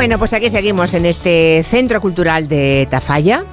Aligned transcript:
Bueno, 0.00 0.18
pues 0.18 0.32
aquí 0.32 0.48
seguimos 0.48 0.94
en 0.94 1.04
este 1.04 1.62
centro 1.62 2.00
cultural 2.00 2.48
de 2.48 2.88
Tafalla, 2.90 3.44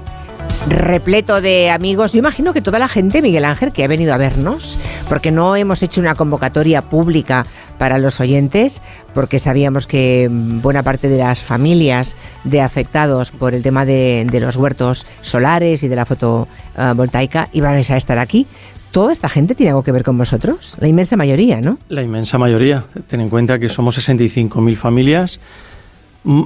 repleto 0.69 1.41
de 1.41 1.69
amigos. 1.69 2.13
Yo 2.13 2.19
imagino 2.19 2.53
que 2.53 2.61
toda 2.61 2.79
la 2.79 2.87
gente, 2.87 3.21
Miguel 3.21 3.43
Ángel, 3.43 3.73
que 3.73 3.83
ha 3.83 3.87
venido 3.89 4.13
a 4.13 4.17
vernos, 4.17 4.79
porque 5.09 5.29
no 5.29 5.57
hemos 5.57 5.83
hecho 5.83 5.99
una 5.99 6.15
convocatoria 6.15 6.83
pública 6.83 7.45
para 7.77 7.97
los 7.97 8.21
oyentes, 8.21 8.81
porque 9.13 9.39
sabíamos 9.39 9.87
que 9.87 10.29
buena 10.31 10.83
parte 10.83 11.09
de 11.09 11.17
las 11.17 11.39
familias 11.39 12.15
de 12.45 12.61
afectados 12.61 13.31
por 13.31 13.53
el 13.53 13.61
tema 13.61 13.83
de, 13.83 14.25
los 14.39 14.55
huertos 14.55 15.05
solares 15.19 15.83
y 15.83 15.89
de 15.89 15.95
la 15.97 16.05
fotovoltaica 16.05 17.49
iban 17.51 17.75
a 17.75 17.79
estar 17.79 18.19
aquí. 18.19 18.47
¿Toda 18.91 19.11
esta 19.11 19.27
gente 19.27 19.53
tiene 19.53 19.71
algo 19.71 19.83
que 19.83 19.91
ver 19.91 20.05
con 20.05 20.17
vosotros? 20.17 20.75
La 20.79 20.87
inmensa 20.87 21.17
mayoría, 21.17 21.59
¿no? 21.59 21.77
La 21.89 22.03
inmensa 22.03 22.37
mayoría. 22.37 22.85
Ten 23.07 23.19
en 23.19 23.27
cuenta 23.27 23.59
que 23.59 23.67
somos 23.67 23.97
65.000 23.97 24.77
familias 24.77 25.41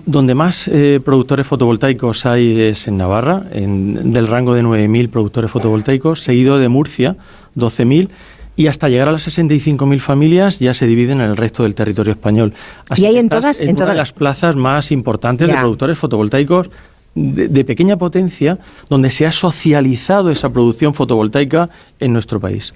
donde 0.05 0.35
más 0.35 0.67
eh, 0.67 1.01
productores 1.03 1.47
fotovoltaicos 1.47 2.27
hay 2.27 2.61
es 2.61 2.87
en 2.87 2.97
Navarra, 2.97 3.43
en, 3.51 4.13
del 4.13 4.27
rango 4.27 4.53
de 4.53 4.63
9.000 4.63 5.09
productores 5.09 5.49
fotovoltaicos, 5.49 6.21
seguido 6.21 6.59
de 6.59 6.69
Murcia, 6.69 7.15
12.000 7.55 8.09
y 8.55 8.67
hasta 8.67 8.89
llegar 8.89 9.09
a 9.09 9.13
las 9.13 9.27
65.000 9.27 9.99
familias 9.99 10.59
ya 10.59 10.75
se 10.75 10.85
dividen 10.85 11.21
en 11.21 11.31
el 11.31 11.37
resto 11.37 11.63
del 11.63 11.73
territorio 11.73 12.11
español. 12.11 12.53
Así 12.89 13.03
¿Y 13.03 13.05
hay 13.07 13.17
en 13.17 13.29
todas? 13.29 13.59
En, 13.59 13.75
todas 13.75 13.95
las 13.95 14.11
plazas 14.11 14.55
más 14.55 14.91
importantes 14.91 15.47
de 15.47 15.53
productores 15.55 15.97
fotovoltaicos 15.97 16.69
de, 17.15 17.65
pequeña 17.65 17.97
potencia 17.97 18.59
donde 18.89 19.09
se 19.11 19.25
ha 19.25 19.31
socializado 19.31 20.31
esa 20.31 20.51
producción 20.51 20.93
fotovoltaica 20.93 21.69
en 21.99 22.13
nuestro 22.13 22.39
país. 22.39 22.73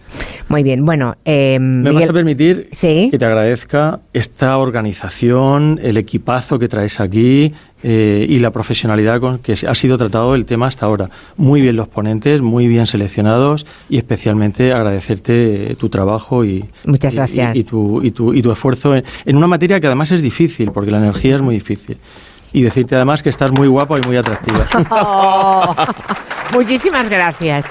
Muy 0.50 0.64
bien, 0.64 0.86
bueno. 0.86 1.16
Eh, 1.26 1.58
¿Me 1.60 1.92
vas 1.92 2.10
a 2.10 2.14
permitir 2.14 2.70
que 2.72 3.18
te 3.18 3.26
agradezca 3.26 4.02
esta 4.14 4.58
organización, 4.58 5.80
el 5.82 5.98
equipazo 5.98 6.60
que 6.60 6.68
traes 6.68 7.00
aquí 7.00 7.54
eh, 7.84 8.26
y 8.28 8.40
la 8.40 8.52
profesionalidad 8.52 9.20
con 9.20 9.40
que 9.40 9.54
ha 9.54 9.76
sido 9.76 9.98
tratado 9.98 10.36
el 10.36 10.46
tema 10.46 10.68
hasta 10.68 10.86
ahora? 10.86 11.10
Muy 11.38 11.62
bien 11.62 11.76
los 11.76 11.88
ponentes, 11.88 12.42
muy 12.42 12.68
bien 12.68 12.86
seleccionados 12.88 13.66
y 13.90 13.98
especialmente 13.98 14.74
agradecerte 14.74 15.76
tu 15.80 15.90
trabajo 15.90 16.44
y, 16.44 16.66
Muchas 16.86 17.16
gracias. 17.16 17.56
y, 17.56 17.64
tu, 17.64 18.04
y, 18.04 18.12
tu, 18.12 18.34
y 18.34 18.42
tu 18.42 18.52
esfuerzo 18.52 18.96
en 18.96 19.38
una 19.38 19.48
materia 19.48 19.80
que 19.80 19.88
además 19.88 20.12
es 20.12 20.22
difícil, 20.22 20.72
porque 20.72 20.92
la 20.92 20.98
energía 20.98 21.38
es 21.38 21.42
muy 21.42 21.56
difícil 21.56 21.98
y 22.56 22.64
decirte 22.64 22.96
además 22.96 23.22
que 23.22 23.28
estás 23.28 23.52
muy 23.52 23.68
guapo 23.68 23.98
y 23.98 24.02
muy 24.08 24.18
atractiva. 24.18 24.66
Oh, 24.90 25.76
muchísimas 26.54 27.10
gracias. 27.10 27.66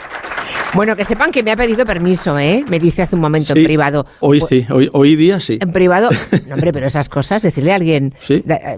Bueno, 0.75 0.95
que 0.97 1.05
sepan 1.05 1.31
que 1.31 1.43
me 1.43 1.53
ha 1.53 1.57
pedido 1.57 1.87
permiso, 1.87 2.39
¿eh? 2.39 2.65
Me 2.69 2.79
dice 2.79 3.03
hace 3.03 3.15
un 3.15 3.21
momento 3.21 3.57
en 3.57 3.65
privado. 3.65 4.07
Hoy 4.21 4.41
sí, 4.41 4.67
hoy, 4.71 4.91
hoy 4.93 5.17
día 5.17 5.41
sí. 5.41 5.59
En 5.61 5.73
privado, 5.73 6.11
no, 6.49 6.55
hombre, 6.55 6.73
pero 6.73 6.87
esas 6.87 7.09
cosas, 7.09 7.43
decirle 7.43 7.73
a 7.73 7.77
alguien 7.77 8.15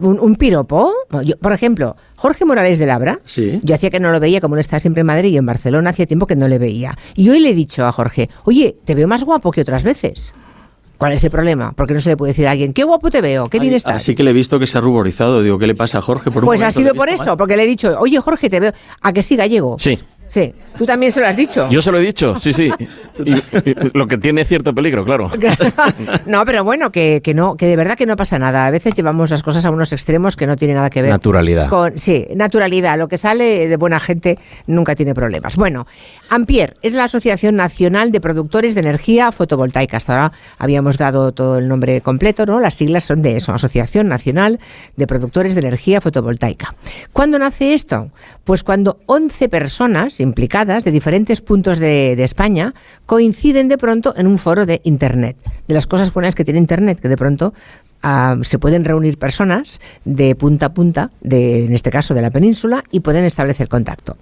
un, 0.00 0.36
piropo. 0.36 0.92
por 1.40 1.52
ejemplo, 1.52 1.96
Jorge 2.14 2.44
Morales 2.44 2.78
de 2.78 2.86
Labra, 2.86 3.20
sí. 3.24 3.60
yo 3.62 3.74
hacía 3.74 3.90
que 3.90 3.98
no 3.98 4.12
lo 4.12 4.20
veía, 4.20 4.40
como 4.40 4.54
él 4.54 4.60
está 4.60 4.78
siempre 4.78 5.00
en 5.00 5.06
Madrid 5.06 5.32
y 5.32 5.38
en 5.38 5.46
Barcelona, 5.46 5.90
hacía 5.90 6.06
tiempo 6.06 6.26
que 6.26 6.36
no 6.36 6.46
le 6.46 6.58
veía. 6.58 6.94
Y 7.14 7.28
hoy 7.30 7.40
le 7.40 7.50
he 7.50 7.54
dicho 7.54 7.86
a 7.86 7.92
Jorge, 7.92 8.28
oye, 8.44 8.76
te 8.84 8.94
veo 8.94 9.08
más 9.08 9.24
guapo 9.24 9.50
que 9.50 9.62
otras 9.62 9.82
veces. 9.82 10.34
¿Cuál 10.98 11.12
es 11.12 11.22
el 11.24 11.30
problema? 11.30 11.72
Porque 11.76 11.92
no 11.94 12.00
se 12.00 12.10
le 12.10 12.16
puede 12.16 12.32
decir 12.32 12.48
a 12.48 12.52
alguien, 12.52 12.72
qué 12.72 12.84
guapo 12.84 13.10
te 13.10 13.20
veo, 13.20 13.48
qué 13.48 13.58
bien 13.58 13.74
estás. 13.74 13.96
Así 13.96 14.14
que 14.14 14.22
le 14.22 14.30
he 14.30 14.32
visto 14.32 14.58
que 14.58 14.66
se 14.66 14.78
ha 14.78 14.80
ruborizado. 14.80 15.42
Digo, 15.42 15.58
¿qué 15.58 15.66
le 15.66 15.74
pasa 15.74 15.98
a 15.98 16.02
Jorge? 16.02 16.30
pues 16.30 16.62
ha 16.62 16.70
sido 16.72 16.94
por 16.94 17.08
eso, 17.08 17.36
porque 17.36 17.56
le 17.56 17.64
he 17.64 17.66
dicho, 17.66 17.96
oye 17.98 18.18
Jorge, 18.18 18.48
te 18.48 18.60
veo. 18.60 18.72
¿A 19.02 19.12
que 19.12 19.22
sí, 19.22 19.36
gallego? 19.36 19.76
Sí. 19.78 19.98
Sí, 20.36 20.52
tú 20.76 20.84
también 20.84 21.12
se 21.12 21.20
lo 21.20 21.28
has 21.28 21.34
dicho. 21.34 21.66
Yo 21.70 21.80
se 21.80 21.90
lo 21.90 21.98
he 21.98 22.02
dicho, 22.02 22.38
sí, 22.38 22.52
sí. 22.52 22.70
lo 23.94 24.06
que 24.06 24.18
tiene 24.18 24.44
cierto 24.44 24.74
peligro, 24.74 25.02
claro. 25.02 25.30
no, 26.26 26.44
pero 26.44 26.62
bueno, 26.62 26.92
que, 26.92 27.22
no, 27.34 27.56
que 27.56 27.64
de 27.64 27.74
verdad 27.74 27.94
que 27.94 28.04
no 28.04 28.16
pasa 28.16 28.38
nada. 28.38 28.66
A 28.66 28.70
veces 28.70 28.94
llevamos 28.94 29.30
las 29.30 29.42
cosas 29.42 29.64
a 29.64 29.70
unos 29.70 29.94
extremos 29.94 30.36
que 30.36 30.46
no 30.46 30.56
tienen 30.56 30.76
nada 30.76 30.90
que 30.90 31.00
ver. 31.00 31.10
Naturalidad. 31.10 31.70
Con, 31.70 31.98
sí, 31.98 32.26
naturalidad. 32.34 32.98
Lo 32.98 33.08
que 33.08 33.16
sale 33.16 33.66
de 33.66 33.76
buena 33.78 33.98
gente 33.98 34.38
nunca 34.66 34.94
tiene 34.94 35.14
problemas. 35.14 35.56
Bueno, 35.56 35.86
Ampier 36.28 36.74
es 36.82 36.92
la 36.92 37.04
Asociación 37.04 37.56
Nacional 37.56 38.12
de 38.12 38.20
Productores 38.20 38.74
de 38.74 38.80
Energía 38.80 39.32
Fotovoltaica. 39.32 39.96
Hasta 39.96 40.12
ahora 40.12 40.32
habíamos 40.58 40.98
dado 40.98 41.32
todo 41.32 41.56
el 41.56 41.66
nombre 41.66 42.02
completo, 42.02 42.44
¿no? 42.44 42.60
Las 42.60 42.74
siglas 42.74 43.04
son 43.04 43.22
de 43.22 43.36
eso, 43.36 43.54
Asociación 43.54 44.08
Nacional 44.08 44.60
de 44.96 45.06
Productores 45.06 45.54
de 45.54 45.60
Energía 45.60 46.02
Fotovoltaica. 46.02 46.74
¿Cuándo 47.14 47.38
nace 47.38 47.72
esto? 47.72 48.10
Pues 48.44 48.62
cuando 48.62 48.98
11 49.06 49.48
personas 49.48 50.20
implicadas 50.26 50.84
de 50.84 50.90
diferentes 50.90 51.40
puntos 51.40 51.78
de, 51.78 52.12
España 52.22 52.74
coinciden 53.06 53.68
de 53.68 53.78
pronto 53.78 54.12
en 54.16 54.26
un 54.26 54.38
foro 54.38 54.66
de 54.66 54.80
Internet. 54.84 55.36
De 55.68 55.74
las 55.74 55.86
cosas 55.86 56.12
buenas 56.12 56.34
que 56.34 56.44
tiene 56.44 56.58
Internet, 56.58 57.00
que 57.00 57.08
de 57.08 57.16
pronto 57.16 57.54
ah, 58.02 58.36
se 58.42 58.58
pueden 58.58 58.84
reunir 58.84 59.18
personas 59.18 59.80
de 60.04 60.34
punta 60.34 60.66
a 60.66 60.74
punta, 60.74 61.10
de, 61.20 61.64
en 61.66 61.72
este 61.72 61.90
caso 61.90 62.14
de 62.14 62.22
la 62.22 62.30
península, 62.30 62.84
y 62.90 63.00
pueden 63.00 63.24
establecer 63.24 63.68
contacto. 63.68 64.16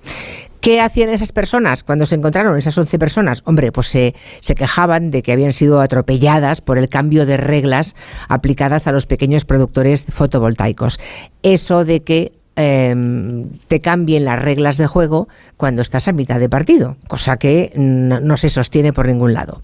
¿Qué 0.60 0.80
hacían 0.80 1.10
esas 1.10 1.30
personas 1.30 1.84
cuando 1.84 2.06
se 2.06 2.14
encontraron, 2.14 2.56
esas 2.56 2.78
11 2.78 2.98
personas? 2.98 3.42
Hombre, 3.44 3.70
pues 3.70 3.88
se, 3.88 4.14
se, 4.40 4.54
quejaban 4.54 5.10
de 5.10 5.20
que 5.22 5.32
habían 5.32 5.52
sido 5.52 5.82
atropelladas 5.82 6.62
por 6.62 6.78
el 6.78 6.88
cambio 6.88 7.26
de 7.26 7.36
reglas 7.36 7.94
aplicadas 8.28 8.86
a 8.86 8.92
los 8.92 9.04
pequeños 9.04 9.44
productores 9.44 10.06
fotovoltaicos. 10.08 10.98
Eso 11.42 11.84
de 11.84 12.02
que 12.02 12.32
Em, 12.56 13.48
te 13.66 13.80
cambien 13.80 14.24
las 14.24 14.40
reglas 14.40 14.76
de 14.76 14.86
juego 14.86 15.26
cuando 15.56 15.82
estás 15.82 16.06
a 16.06 16.12
mitad 16.12 16.38
de 16.38 16.48
partido, 16.48 16.96
cosa 17.08 17.36
que 17.36 17.72
no, 17.74 18.36
se 18.36 18.48
sostiene 18.48 18.92
por 18.92 19.08
ningún 19.08 19.32
lado. 19.32 19.60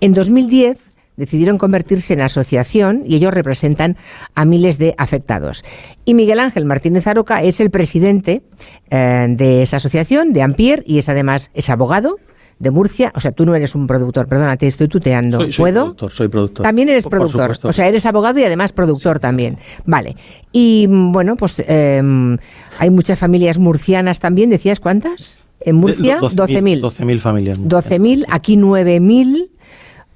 En 0.00 0.12
2010 0.12 0.76
decidieron 1.16 1.56
convertirse 1.56 2.14
en 2.14 2.20
asociación 2.20 3.04
y 3.06 3.14
ellos 3.14 3.32
representan 3.32 3.96
a 4.34 4.44
miles 4.44 4.78
de 4.78 4.96
afectados. 4.98 5.62
Y 6.04 6.14
Miguel 6.14 6.40
Ángel 6.40 6.64
Martínez 6.64 7.06
Aroca 7.06 7.42
es 7.42 7.60
el 7.60 7.70
presidente 7.70 8.42
eh, 8.90 9.26
de 9.28 9.62
esa 9.62 9.76
asociación, 9.76 10.32
de 10.32 10.42
Ampier, 10.42 10.82
y 10.84 10.98
es 10.98 11.08
además 11.08 11.52
es 11.54 11.70
abogado, 11.70 12.16
de 12.62 12.70
Murcia. 12.70 13.12
O 13.16 13.20
sea, 13.20 13.32
tú 13.32 13.44
no 13.44 13.54
eres 13.56 13.74
un 13.74 13.88
productor, 13.88 14.28
perdona, 14.28 14.56
te 14.56 14.68
estoy 14.68 14.86
tuteando. 14.86 15.40
Soy, 15.40 15.52
¿Puedo? 15.56 15.82
Productor, 15.82 16.12
soy 16.12 16.28
productor. 16.28 16.62
También 16.62 16.88
eres 16.88 17.06
productor. 17.06 17.58
o 17.60 17.72
sea, 17.72 17.88
eres 17.88 18.06
abogado 18.06 18.38
y 18.38 18.44
además 18.44 18.72
productor 18.72 19.18
también. 19.18 19.58
Vale. 19.84 20.16
Y 20.52 20.86
bueno, 20.88 21.36
pues 21.36 21.62
em, 21.66 22.38
hay 22.78 22.90
muchas 22.90 23.18
familias 23.18 23.58
murcianas 23.58 24.20
también. 24.20 24.48
¿Decías 24.48 24.78
cuántas? 24.78 25.40
En 25.60 25.76
Murcia, 25.76 26.20
12.000. 26.20 26.80
12.000 26.80 27.18
familias. 27.18 27.58
12.000, 27.60 28.26
aquí 28.28 28.56
9.000. 28.56 29.48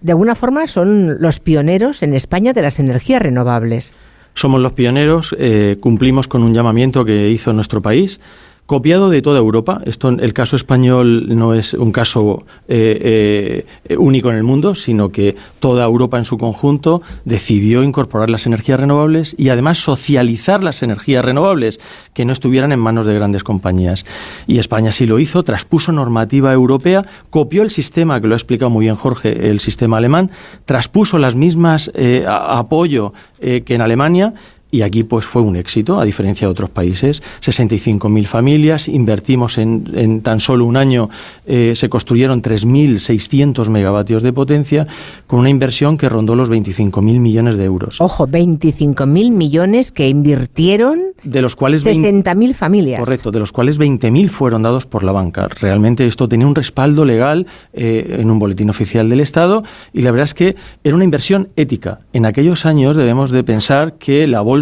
De 0.00 0.12
alguna 0.12 0.36
forma 0.36 0.68
son 0.68 1.20
los 1.20 1.40
pioneros 1.40 2.04
en 2.04 2.14
España 2.14 2.52
de 2.52 2.62
las 2.62 2.78
energías 2.78 3.20
renovables. 3.20 3.92
Somos 4.34 4.60
los 4.60 4.72
pioneros, 4.72 5.34
eh, 5.38 5.78
cumplimos 5.80 6.28
con 6.28 6.42
un 6.42 6.54
llamamiento 6.54 7.04
que 7.04 7.30
hizo 7.30 7.52
nuestro 7.52 7.80
país 7.82 8.20
copiado 8.66 9.10
de 9.10 9.22
toda 9.22 9.38
Europa. 9.38 9.80
Esto, 9.86 10.08
el 10.08 10.32
caso 10.32 10.56
español 10.56 11.36
no 11.36 11.54
es 11.54 11.72
un 11.72 11.92
caso 11.92 12.44
eh, 12.68 13.64
eh, 13.84 13.96
único 13.96 14.30
en 14.30 14.36
el 14.36 14.42
mundo, 14.42 14.74
sino 14.74 15.10
que 15.10 15.36
toda 15.60 15.84
Europa 15.84 16.18
en 16.18 16.24
su 16.24 16.36
conjunto 16.36 17.00
decidió 17.24 17.84
incorporar 17.84 18.28
las 18.28 18.44
energías 18.46 18.80
renovables 18.80 19.36
y 19.38 19.48
además 19.50 19.78
socializar 19.78 20.64
las 20.64 20.82
energías 20.82 21.24
renovables 21.24 21.80
que 22.12 22.24
no 22.24 22.32
estuvieran 22.32 22.72
en 22.72 22.80
manos 22.80 23.06
de 23.06 23.14
grandes 23.14 23.44
compañías. 23.44 24.04
Y 24.48 24.58
España 24.58 24.90
sí 24.90 25.06
lo 25.06 25.20
hizo, 25.20 25.44
traspuso 25.44 25.92
normativa 25.92 26.52
europea, 26.52 27.06
copió 27.30 27.62
el 27.62 27.70
sistema, 27.70 28.20
que 28.20 28.26
lo 28.26 28.34
ha 28.34 28.36
explicado 28.38 28.70
muy 28.70 28.86
bien 28.86 28.96
Jorge, 28.96 29.48
el 29.48 29.60
sistema 29.60 29.98
alemán, 29.98 30.32
traspuso 30.64 31.18
las 31.18 31.36
mismas 31.36 31.92
eh, 31.94 32.24
apoyo 32.26 33.12
que 33.38 33.74
en 33.74 33.82
Alemania 33.82 34.34
y 34.70 34.82
aquí 34.82 35.04
pues 35.04 35.24
fue 35.24 35.42
un 35.42 35.56
éxito, 35.56 36.00
a 36.00 36.04
diferencia 36.04 36.46
de 36.46 36.50
otros 36.50 36.70
países. 36.70 37.22
65.000 37.40 38.26
familias, 38.26 38.88
invertimos 38.88 39.58
en, 39.58 40.20
tan 40.22 40.40
solo 40.40 40.64
un 40.64 40.76
año, 40.76 41.08
eh, 41.46 41.74
se 41.76 41.88
construyeron 41.88 42.42
3.600 42.42 43.68
megavatios 43.68 44.22
de 44.22 44.32
potencia, 44.32 44.86
con 45.26 45.40
una 45.40 45.50
inversión 45.50 45.96
que 45.96 46.08
rondó 46.08 46.34
los 46.34 46.50
25.000 46.50 47.20
millones 47.20 47.56
de 47.56 47.64
euros. 47.64 48.00
Ojo, 48.00 48.26
25.000 48.26 49.30
millones 49.30 49.92
que 49.92 50.08
invirtieron 50.08 51.00
de 51.22 51.42
los 51.42 51.56
cuales 51.56 51.84
60.000 51.84 52.54
familias. 52.54 53.00
Correcto, 53.00 53.30
de 53.30 53.40
los 53.40 53.50
cuales 53.52 53.80
20.000 53.80 54.28
fueron 54.28 54.62
dados 54.62 54.86
por 54.86 55.02
la 55.02 55.12
banca. 55.12 55.48
Realmente 55.48 56.06
esto 56.06 56.28
tenía 56.28 56.46
un 56.46 56.54
respaldo 56.54 57.04
legal 57.04 57.46
eh, 57.72 58.18
en 58.20 58.30
un 58.30 58.38
boletín 58.38 58.70
oficial 58.70 59.08
del 59.08 59.20
Estado 59.20 59.64
y 59.92 60.02
la 60.02 60.12
verdad 60.12 60.24
es 60.24 60.34
que 60.34 60.56
era 60.84 60.94
una 60.94 61.04
inversión 61.04 61.48
ética. 61.56 62.00
En 62.12 62.26
aquellos 62.26 62.64
años 62.64 62.96
debemos 62.96 63.30
de 63.30 63.42
pensar 63.42 63.94
que 63.94 64.26
la 64.26 64.40
bolsa 64.40 64.55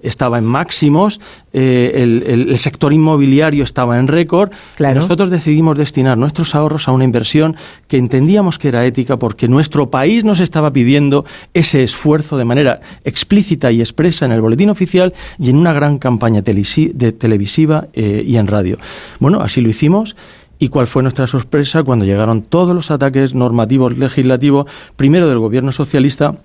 estaba 0.00 0.38
en 0.38 0.44
máximos, 0.44 1.20
eh, 1.52 2.24
el, 2.28 2.58
sector 2.58 2.92
inmobiliario 2.92 3.64
estaba 3.64 3.98
en 3.98 4.08
récord. 4.08 4.52
Nosotros 4.78 5.30
decidimos 5.30 5.76
destinar 5.76 6.16
nuestros 6.16 6.54
ahorros 6.54 6.88
a 6.88 6.92
una 6.92 7.04
inversión 7.04 7.56
que 7.88 7.98
entendíamos 7.98 8.58
que 8.58 8.68
era 8.68 8.84
ética 8.86 9.18
porque 9.18 9.48
nuestro 9.48 9.90
país 9.90 10.24
nos 10.24 10.40
estaba 10.40 10.72
pidiendo 10.72 11.24
ese 11.54 11.82
esfuerzo 11.82 12.36
de 12.36 12.44
manera 12.44 12.80
explícita 13.04 13.70
y 13.70 13.80
expresa 13.80 14.24
en 14.24 14.32
el 14.32 14.40
boletín 14.40 14.70
oficial 14.70 15.12
y 15.38 15.50
en 15.50 15.56
una 15.56 15.72
gran 15.72 15.98
campaña 15.98 16.42
de 16.42 17.12
televisiva 17.12 17.88
eh, 17.92 18.24
y 18.26 18.36
en 18.36 18.46
radio. 18.46 18.76
Bueno, 19.18 19.40
así 19.40 19.60
lo 19.60 19.68
hicimos. 19.68 20.16
¿Y 20.58 20.68
cuál 20.68 20.86
fue 20.86 21.02
nuestra 21.02 21.26
sorpresa 21.26 21.82
cuando 21.82 22.04
llegaron 22.04 22.42
todos 22.42 22.72
los 22.72 22.92
ataques 22.92 23.34
normativos 23.34 23.98
legislativos, 23.98 24.66
primero 24.94 25.28
del 25.28 25.40
gobierno 25.40 25.72
socialista 25.72 26.36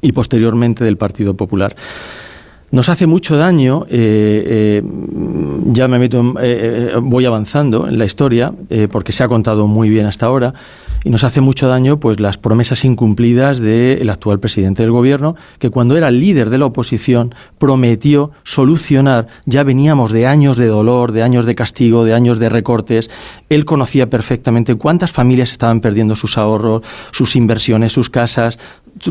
y 0.00 0.12
posteriormente 0.12 0.82
del 0.82 0.96
Partido 0.96 1.34
Popular? 1.34 1.76
Nos 2.72 2.88
hace 2.88 3.08
mucho 3.08 3.36
daño, 3.36 3.84
eh, 3.90 4.44
eh, 4.46 4.82
ya 5.72 5.88
me 5.88 5.98
meto, 5.98 6.34
eh, 6.40 6.94
voy 7.02 7.24
avanzando 7.24 7.88
en 7.88 7.98
la 7.98 8.04
historia, 8.04 8.52
porque 8.92 9.10
se 9.10 9.24
ha 9.24 9.28
contado 9.28 9.66
muy 9.66 9.88
bien 9.90 10.06
hasta 10.06 10.26
ahora, 10.26 10.54
y 11.02 11.10
nos 11.10 11.24
hace 11.24 11.40
mucho 11.40 11.66
daño 11.66 11.98
pues 11.98 12.20
las 12.20 12.38
promesas 12.38 12.84
incumplidas 12.84 13.58
del 13.58 14.08
actual 14.08 14.38
presidente 14.38 14.82
del 14.82 14.92
gobierno, 14.92 15.34
que 15.58 15.70
cuando 15.70 15.96
era 15.96 16.10
líder 16.10 16.50
de 16.50 16.58
la 16.58 16.66
oposición 16.66 17.34
prometió 17.58 18.30
solucionar, 18.44 19.26
ya 19.46 19.64
veníamos 19.64 20.12
de 20.12 20.26
años 20.26 20.56
de 20.56 20.66
dolor, 20.66 21.12
de 21.12 21.22
años 21.22 21.46
de 21.46 21.54
castigo, 21.54 22.04
de 22.04 22.14
años 22.14 22.38
de 22.38 22.50
recortes, 22.50 23.10
él 23.48 23.64
conocía 23.64 24.10
perfectamente 24.10 24.76
cuántas 24.76 25.10
familias 25.10 25.52
estaban 25.52 25.80
perdiendo 25.80 26.14
sus 26.14 26.38
ahorros, 26.38 26.82
sus 27.10 27.34
inversiones, 27.34 27.92
sus 27.92 28.10
casas, 28.10 28.58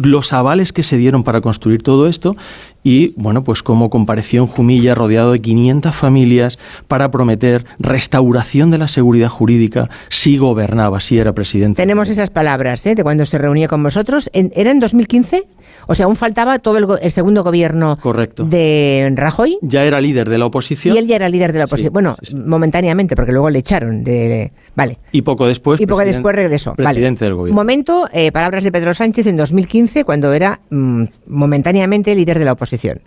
los 0.03 0.33
avales 0.33 0.73
que 0.73 0.83
se 0.83 0.97
dieron 0.97 1.23
para 1.23 1.41
construir 1.41 1.81
todo 1.81 2.07
esto 2.07 2.35
y, 2.83 3.13
bueno, 3.17 3.43
pues 3.43 3.61
como 3.61 3.89
compareció 3.89 4.41
en 4.41 4.47
Jumilla 4.47 4.95
rodeado 4.95 5.33
de 5.33 5.39
500 5.39 5.93
familias 5.93 6.57
para 6.87 7.11
prometer 7.11 7.65
restauración 7.77 8.71
de 8.71 8.77
la 8.77 8.87
seguridad 8.87 9.27
jurídica 9.27 9.89
si 10.09 10.37
gobernaba, 10.37 10.99
si 10.99 11.19
era 11.19 11.33
presidente. 11.33 11.81
Tenemos 11.81 12.09
esas 12.09 12.29
palabras 12.29 12.85
¿eh? 12.85 12.95
de 12.95 13.03
cuando 13.03 13.25
se 13.25 13.37
reunía 13.37 13.67
con 13.67 13.83
vosotros. 13.83 14.29
¿Era 14.33 14.71
en 14.71 14.79
2015? 14.79 15.43
O 15.87 15.95
sea, 15.95 16.05
aún 16.05 16.15
faltaba 16.15 16.59
todo 16.59 16.97
el, 16.97 17.11
segundo 17.11 17.43
gobierno 17.43 17.97
Correcto. 18.01 18.45
de 18.45 19.11
Rajoy. 19.15 19.57
Ya 19.61 19.83
era 19.83 19.99
líder 19.99 20.29
de 20.29 20.37
la 20.37 20.45
oposición. 20.45 20.95
Y 20.95 20.99
él 20.99 21.07
ya 21.07 21.15
era 21.15 21.27
líder 21.29 21.51
de 21.51 21.59
la 21.59 21.65
oposición. 21.65 21.91
bueno, 21.93 22.15
momentáneamente, 22.33 23.15
porque 23.15 23.31
luego 23.31 23.49
le 23.49 23.59
echaron. 23.59 24.03
De, 24.03 24.51
vale. 24.75 24.99
Y 25.11 25.21
poco 25.21 25.47
después. 25.47 25.81
Y 25.81 25.85
poco 25.85 26.01
después 26.05 26.35
regresó. 26.35 26.75
Presidente 26.75 27.25
del 27.25 27.35
gobierno. 27.35 27.59
Momento, 27.59 28.07
eh, 28.13 28.31
palabras 28.31 28.63
de 28.63 28.71
Pedro 28.71 28.93
Sánchez 28.93 29.27
en 29.27 29.37
2015, 29.37 29.68
cuando 30.05 30.33
era 30.33 30.59
mm, 30.69 31.03
momentáneamente 31.27 32.15
líder 32.15 32.39
de 32.39 32.45
la 32.45 32.53
oposición 32.53 33.01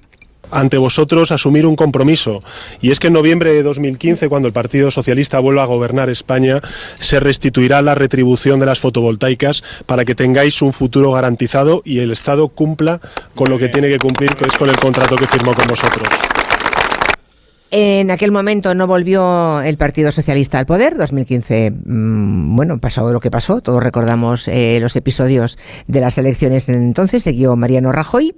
ante 0.51 0.77
vosotros 0.77 1.33
asumir 1.33 1.65
un 1.65 1.77
compromiso. 1.77 2.43
Y 2.83 2.91
es 2.91 3.01
que 3.01 3.07
en 3.07 3.15
noviembre 3.15 3.55
de 3.55 3.63
2015, 3.63 4.29
cuando 4.29 4.49
el 4.49 4.53
Partido 4.53 4.91
Socialista 4.91 5.39
vuelva 5.39 5.63
a 5.63 5.67
gobernar 5.67 6.11
España, 6.11 6.61
se 6.95 7.21
restituirá 7.21 7.81
la 7.81 7.95
retribución 7.95 8.61
de 8.61 8.67
las 8.67 8.79
fotovoltaicas 8.79 9.65
para 9.87 10.05
que 10.05 10.15
tengáis 10.15 10.61
un 10.61 10.75
futuro 10.75 11.13
garantizado 11.13 11.81
y 11.87 12.01
el 12.01 12.13
Estado 12.13 12.49
cumpla 12.49 13.01
con 13.35 13.49
lo 13.49 13.59
que 13.59 13.71
tiene 13.71 13.89
que 13.89 13.99
cumplir, 13.99 14.35
que 14.35 14.45
es 14.45 14.57
con 14.59 14.69
el 14.69 14.77
contrato 14.77 15.17
que 15.17 15.27
firmó 15.27 15.55
con 15.55 15.67
vosotros. 15.67 16.09
En 17.75 18.11
aquel 18.11 18.33
momento 18.33 18.75
no 18.75 18.87
volvió 18.87 19.63
el 19.63 19.79
Partido 19.79 20.13
Socialista 20.13 20.59
al 20.59 20.67
poder. 20.67 20.99
2015, 20.99 21.71
mm, 21.71 22.55
bueno, 22.55 22.79
pasó 22.79 23.11
lo 23.11 23.19
que 23.19 23.31
pasó. 23.31 23.63
Todos 23.63 23.83
recordamos 23.83 24.47
eh, 24.49 24.79
los 24.79 24.95
episodios 24.95 25.57
de 25.87 26.03
las 26.03 26.19
elecciones 26.19 26.69
entonces. 26.69 27.23
Siguió 27.23 27.57
Mariano 27.57 27.91
Rajoy, 27.91 28.35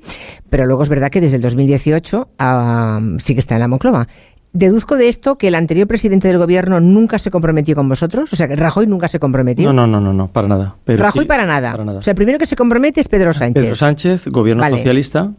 pero 0.51 0.67
luego 0.67 0.85
es 0.85 0.89
verdad 0.89 1.11
que 1.11 1.21
desde 1.21 1.35
el 1.35 1.43
2018 1.43 2.29
ah, 2.39 3.01
sí 3.19 3.35
que 3.35 3.41
está 3.41 3.55
en 3.55 3.61
la 3.63 3.67
Moncloa. 3.67 4.07
Deduzco 4.53 4.95
de 4.95 5.09
esto 5.09 5.37
que 5.37 5.49
el 5.49 5.57
anterior 5.57 5.89
presidente 5.89 6.29
del 6.29 6.39
gobierno 6.39 6.79
nunca 6.79 7.19
se 7.19 7.33
comprometió 7.33 7.75
con 7.75 7.89
vosotros, 7.89 8.33
o 8.33 8.37
sea, 8.37 8.47
que 8.47 8.55
Rajoy 8.55 8.87
nunca 8.87 9.09
se 9.09 9.19
comprometió. 9.19 9.73
No, 9.73 9.85
no, 9.89 10.01
no, 10.01 10.13
no, 10.13 10.29
para 10.29 10.47
nada. 10.47 10.77
Rajoy 10.87 11.25
para, 11.25 11.45
nada. 11.45 11.75
O 11.75 12.03
sea, 12.03 12.13
el 12.13 12.17
primero 12.17 12.39
que 12.39 12.47
se 12.47 12.55
compromete 12.55 13.01
es 13.01 13.09
Pedro 13.09 13.33
Sánchez. 13.33 13.61
Pedro 13.61 13.75
Sánchez, 13.75 14.29
gobierno 14.29 14.65
socialista. 14.71 15.33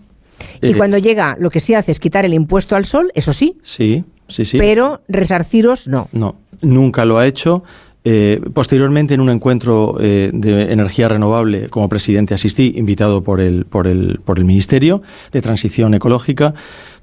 Y 0.61 0.71
eh, 0.71 0.77
cuando 0.77 0.97
llega, 0.97 1.35
lo 1.39 1.49
que 1.49 1.59
sí 1.59 1.73
hace 1.73 1.91
es 1.91 1.99
quitar 1.99 2.25
el 2.25 2.33
impuesto 2.33 2.75
al 2.75 2.85
sol, 2.85 3.11
eso 3.15 3.33
sí. 3.33 3.57
Sí, 3.63 4.03
sí, 4.27 4.45
sí. 4.45 4.57
Pero 4.57 5.01
resarciros 5.07 5.87
no. 5.87 6.07
No, 6.11 6.35
nunca 6.61 7.05
lo 7.05 7.17
ha 7.17 7.27
hecho. 7.27 7.63
Eh, 8.03 8.39
posteriormente, 8.53 9.15
en 9.15 9.21
un 9.21 9.29
encuentro 9.29 9.97
eh, 9.99 10.29
de 10.31 10.71
energía 10.71 11.09
renovable, 11.09 11.69
como 11.69 11.89
presidente 11.89 12.33
asistí, 12.33 12.73
invitado 12.75 13.23
por 13.23 13.41
el, 13.41 13.65
por, 13.65 13.87
el, 13.87 14.19
por 14.23 14.37
el 14.37 14.45
Ministerio 14.45 15.01
de 15.31 15.41
Transición 15.41 15.93
Ecológica, 15.95 16.53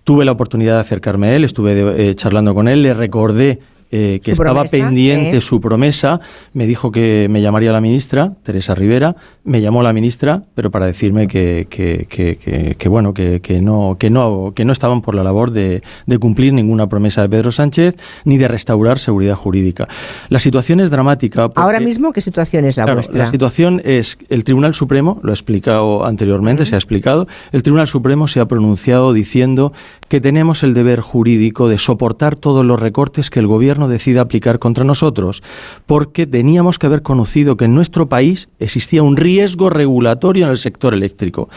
tuve 0.05 0.25
la 0.25 0.33
oportunidad 0.33 0.75
de 0.75 0.81
acercarme 0.81 1.29
a 1.29 1.37
él, 1.37 1.45
estuve 1.45 2.15
charlando 2.15 2.55
con 2.55 2.69
él, 2.69 2.83
le 2.83 2.95
recordé 2.95 3.61
eh, 3.95 4.21
que 4.23 4.33
estaba 4.33 4.65
pendiente 4.65 5.41
su 5.43 5.61
promesa, 5.61 6.21
me 6.55 6.67
dijo 6.67 6.91
que 6.91 7.27
me 7.31 7.43
llamaría 7.43 7.73
la 7.73 7.81
ministra, 7.83 8.33
Teresa 8.43 8.75
Rivera, 8.75 9.17
me 9.45 9.61
llamó 9.61 9.83
la 9.83 9.93
ministra, 9.93 10.45
pero 10.55 10.71
para 10.71 10.87
decirme 10.87 11.29
que, 11.29 11.67
que, 11.69 12.07
que, 12.09 12.75
que 12.77 12.89
bueno, 12.89 13.13
que, 13.13 13.41
no, 13.63 13.97
que, 13.99 14.09
no, 14.09 14.53
que 14.57 14.65
no 14.65 14.73
estaban 14.73 15.03
por 15.03 15.15
la 15.15 15.23
labor 15.23 15.51
de, 15.51 15.83
de, 16.07 16.19
cumplir 16.19 16.55
ninguna 16.55 16.89
promesa 16.89 17.21
de 17.21 17.29
Pedro 17.29 17.53
Sánchez 17.53 17.97
ni 18.25 18.39
de 18.39 18.49
restaurar 18.49 18.99
seguridad 18.99 19.35
jurídica. 19.35 19.87
La 20.31 20.39
situación 20.39 20.81
es 20.81 20.89
dramática. 20.89 21.51
Ahora 21.55 21.81
mismo, 21.81 22.13
¿qué 22.13 22.23
situación 22.23 22.65
es 22.65 22.79
la 22.79 22.95
vuestra? 22.95 23.19
La 23.19 23.31
situación 23.31 23.83
es, 23.85 24.17
el 24.31 24.45
Tribunal 24.45 24.73
Supremo, 24.75 25.21
lo 25.23 25.33
he 25.33 25.35
explicado 25.35 26.07
anteriormente, 26.07 26.65
se 26.65 26.77
ha 26.77 26.79
explicado, 26.79 27.29
el 27.53 27.63
Tribunal 27.63 27.89
Supremo 27.89 28.27
se 28.27 28.41
ha 28.41 28.47
pronunciado 28.47 29.13
diciendo 29.13 29.75
que 30.13 30.21
tenemos 30.21 30.63
el 30.63 30.75
deber 30.75 31.01
jurídico 31.01 31.71
de 31.71 31.79
soportar 31.79 32.37
todos 32.37 32.67
los 32.67 32.79
recortes 32.79 33.31
que 33.31 33.39
el 33.39 33.47
gobierno 33.47 33.89
decida 33.89 34.21
aplicar 34.21 34.59
contra 34.59 34.85
nosotros, 34.85 35.43
porque 35.87 36.27
teníamos 36.27 36.79
que 36.79 36.85
haber 36.85 37.01
conocido 37.01 37.57
que 37.57 37.65
en 37.65 37.75
nuestro 37.75 38.11
país 38.11 38.51
existía 38.59 39.03
un 39.03 39.17
riesgo 39.17 39.71
regulatorio 39.71 40.45
en 40.45 40.51
el 40.51 40.59
sector 40.59 40.93
eléctrico. 40.93 41.49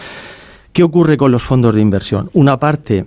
¿Qué 0.72 0.84
ocurre 0.84 1.18
con 1.18 1.34
los 1.34 1.44
fondos 1.44 1.76
de 1.76 1.82
inversión? 1.82 2.30
Una 2.32 2.58
parte 2.58 3.04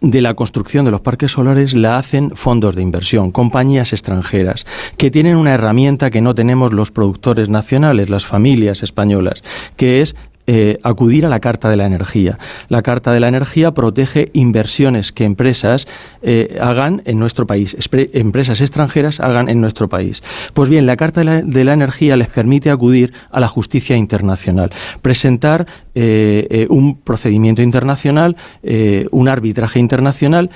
de 0.00 0.22
la 0.22 0.32
construcción 0.32 0.86
de 0.86 0.90
los 0.90 1.02
parques 1.02 1.32
solares 1.32 1.74
la 1.74 1.98
hacen 1.98 2.30
fondos 2.34 2.74
de 2.74 2.80
inversión, 2.80 3.30
compañías 3.30 3.92
extranjeras, 3.92 4.64
que 4.96 5.10
tienen 5.10 5.36
una 5.36 5.52
herramienta 5.52 6.10
que 6.10 6.22
no 6.22 6.34
tenemos 6.34 6.72
los 6.72 6.90
productores 6.90 7.50
nacionales, 7.50 8.08
las 8.08 8.24
familias 8.24 8.82
españolas, 8.82 9.42
que 9.76 10.00
es 10.00 10.16
eh, 10.48 10.78
acudir 10.82 11.24
a 11.24 11.28
la 11.28 11.38
Carta 11.38 11.70
de 11.70 11.76
la 11.76 11.86
Energía. 11.86 12.36
La 12.68 12.82
Carta 12.82 13.12
de 13.12 13.20
la 13.20 13.28
Energía 13.28 13.74
protege 13.74 14.28
inversiones 14.32 15.12
que 15.12 15.22
empresas 15.22 15.86
eh, 16.20 16.58
hagan 16.60 17.00
en 17.04 17.20
nuestro 17.20 17.46
país, 17.46 17.76
empresas 18.12 18.60
extranjeras 18.60 19.20
hagan 19.20 19.48
en 19.48 19.60
nuestro 19.60 19.88
país. 19.88 20.20
Pues 20.52 20.68
bien, 20.68 20.84
la 20.84 20.96
Carta 20.96 21.20
de 21.22 21.64
la, 21.64 21.72
Energía 21.72 22.16
les 22.16 22.26
permite 22.26 22.70
acudir 22.70 23.12
a 23.30 23.38
la 23.38 23.46
justicia 23.46 23.96
internacional, 23.96 24.72
presentar 25.00 25.66
eh, 25.94 26.66
un 26.70 26.96
procedimiento 26.96 27.62
internacional, 27.62 28.36
un 29.10 29.28
arbitraje 29.28 29.78
internacional 29.78 30.50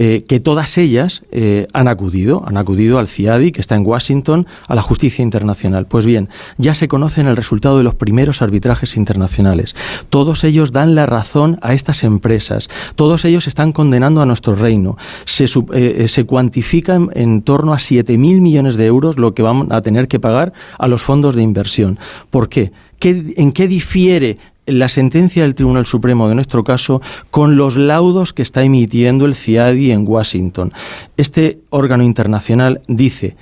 eh, 0.00 0.24
que 0.26 0.40
todas 0.40 0.76
ellas 0.76 1.22
eh, 1.30 1.68
han 1.72 1.86
acudido, 1.86 2.42
han 2.48 2.56
acudido 2.56 2.98
al 2.98 3.06
CIADI, 3.06 3.52
que 3.52 3.60
está 3.60 3.76
en 3.76 3.86
Washington, 3.86 4.44
a 4.66 4.74
la 4.74 4.82
justicia 4.82 5.22
internacional. 5.22 5.86
Pues 5.86 6.04
bien, 6.04 6.28
ya 6.58 6.74
se 6.74 6.88
conocen 6.88 7.28
el 7.28 7.36
resultado 7.36 7.78
de 7.78 7.84
los 7.84 7.94
primeros 7.94 8.42
arbitrajes 8.42 8.96
internacionales. 8.96 9.76
Todos 10.10 10.42
ellos 10.42 10.72
dan 10.72 10.96
la 10.96 11.06
razón 11.06 11.60
a 11.62 11.74
estas 11.74 12.02
empresas, 12.02 12.68
todos 12.96 13.24
ellos 13.24 13.46
están 13.46 13.70
condenando 13.72 14.20
a 14.20 14.26
nuestro 14.26 14.56
reino. 14.56 14.98
Se, 15.26 15.46
eh, 15.72 16.08
se 16.08 16.24
cuantifica 16.24 16.98
en, 17.12 17.42
torno 17.42 17.72
a 17.72 17.78
7.000 17.78 18.40
millones 18.40 18.74
de 18.74 18.86
euros 18.86 19.16
lo 19.16 19.32
que 19.32 19.42
van 19.42 19.72
a 19.72 19.80
tener 19.80 20.08
que 20.08 20.18
pagar 20.18 20.52
a 20.76 20.88
los 20.88 21.02
fondos 21.02 21.36
de 21.36 21.42
inversión. 21.42 22.00
¿Por 22.30 22.48
qué? 22.48 22.72
¿En 23.00 23.52
qué 23.52 23.68
difiere 23.68 24.38
la 24.66 24.88
sentencia 24.88 25.42
del 25.42 25.54
Tribunal 25.54 25.86
Supremo 25.86 26.28
de 26.28 26.34
nuestro 26.34 26.64
caso 26.64 27.02
con 27.30 27.56
los 27.56 27.76
laudos 27.76 28.32
que 28.32 28.42
está 28.42 28.62
emitiendo 28.62 29.26
el 29.26 29.34
CIADI 29.34 29.90
en 29.92 30.06
Washington. 30.06 30.72
Este 31.16 31.58
órgano 31.70 32.02
internacional 32.02 32.82
dice 32.88 33.36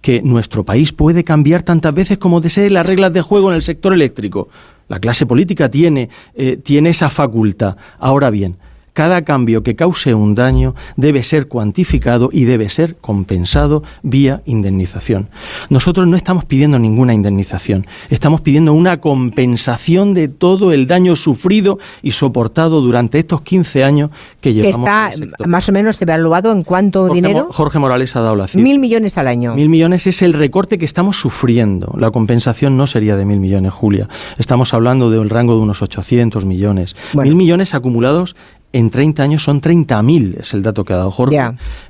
que 0.00 0.20
nuestro 0.22 0.64
país 0.64 0.92
puede 0.92 1.24
cambiar 1.24 1.62
tantas 1.62 1.94
veces 1.94 2.18
como 2.18 2.40
desee 2.40 2.68
las 2.68 2.84
reglas 2.84 3.12
de 3.12 3.22
juego 3.22 3.50
en 3.50 3.56
el 3.56 3.62
sector 3.62 3.94
eléctrico. 3.94 4.48
La 4.88 5.00
clase 5.00 5.24
política 5.24 5.70
tiene, 5.70 6.10
eh, 6.34 6.58
tiene 6.62 6.90
esa 6.90 7.08
facultad. 7.08 7.76
Ahora 7.98 8.28
bien, 8.28 8.56
cada 8.94 9.22
cambio 9.22 9.62
que 9.62 9.74
cause 9.74 10.14
un 10.14 10.34
daño 10.34 10.74
debe 10.96 11.22
ser 11.22 11.48
cuantificado 11.48 12.30
y 12.32 12.44
debe 12.44 12.68
ser 12.70 12.96
compensado 12.96 13.82
vía 14.02 14.40
indemnización. 14.46 15.28
Nosotros 15.68 16.06
no 16.06 16.16
estamos 16.16 16.44
pidiendo 16.44 16.78
ninguna 16.78 17.12
indemnización, 17.12 17.86
estamos 18.08 18.40
pidiendo 18.40 18.72
una 18.72 19.00
compensación 19.00 20.14
de 20.14 20.28
todo 20.28 20.72
el 20.72 20.86
daño 20.86 21.16
sufrido 21.16 21.78
y 22.02 22.12
soportado 22.12 22.80
durante 22.80 23.18
estos 23.18 23.42
15 23.42 23.84
años 23.84 24.10
que 24.40 24.54
llevamos. 24.54 24.88
Que 25.16 25.24
está 25.24 25.46
más 25.46 25.68
o 25.68 25.72
menos 25.72 26.00
evaluado 26.00 26.52
en 26.52 26.62
cuánto 26.62 27.08
dinero. 27.08 27.48
Jorge 27.50 27.80
Morales 27.80 28.14
ha 28.14 28.20
dado 28.20 28.36
la 28.36 28.46
cifra. 28.46 28.62
Mil 28.62 28.78
millones 28.78 29.18
al 29.18 29.26
año. 29.26 29.54
Mil 29.54 29.68
millones 29.68 30.06
es 30.06 30.22
el 30.22 30.32
recorte 30.32 30.78
que 30.78 30.84
estamos 30.84 31.18
sufriendo. 31.18 31.92
La 31.98 32.12
compensación 32.12 32.76
no 32.76 32.86
sería 32.86 33.16
de 33.16 33.24
mil 33.24 33.40
millones, 33.40 33.72
Julia. 33.72 34.08
Estamos 34.38 34.72
hablando 34.72 35.10
de 35.10 35.18
un 35.18 35.28
rango 35.28 35.56
de 35.56 35.62
unos 35.62 35.82
800 35.82 36.44
millones. 36.44 36.94
Mil 37.14 37.34
millones 37.34 37.74
acumulados 37.74 38.36
en 38.74 38.90
30 38.90 39.22
años 39.22 39.44
son 39.44 39.60
30.000, 39.60 40.40
es 40.40 40.52
el 40.52 40.64
dato 40.64 40.84
que 40.84 40.92
ha 40.92 40.96
dado 40.96 41.12
Jorge, 41.12 41.40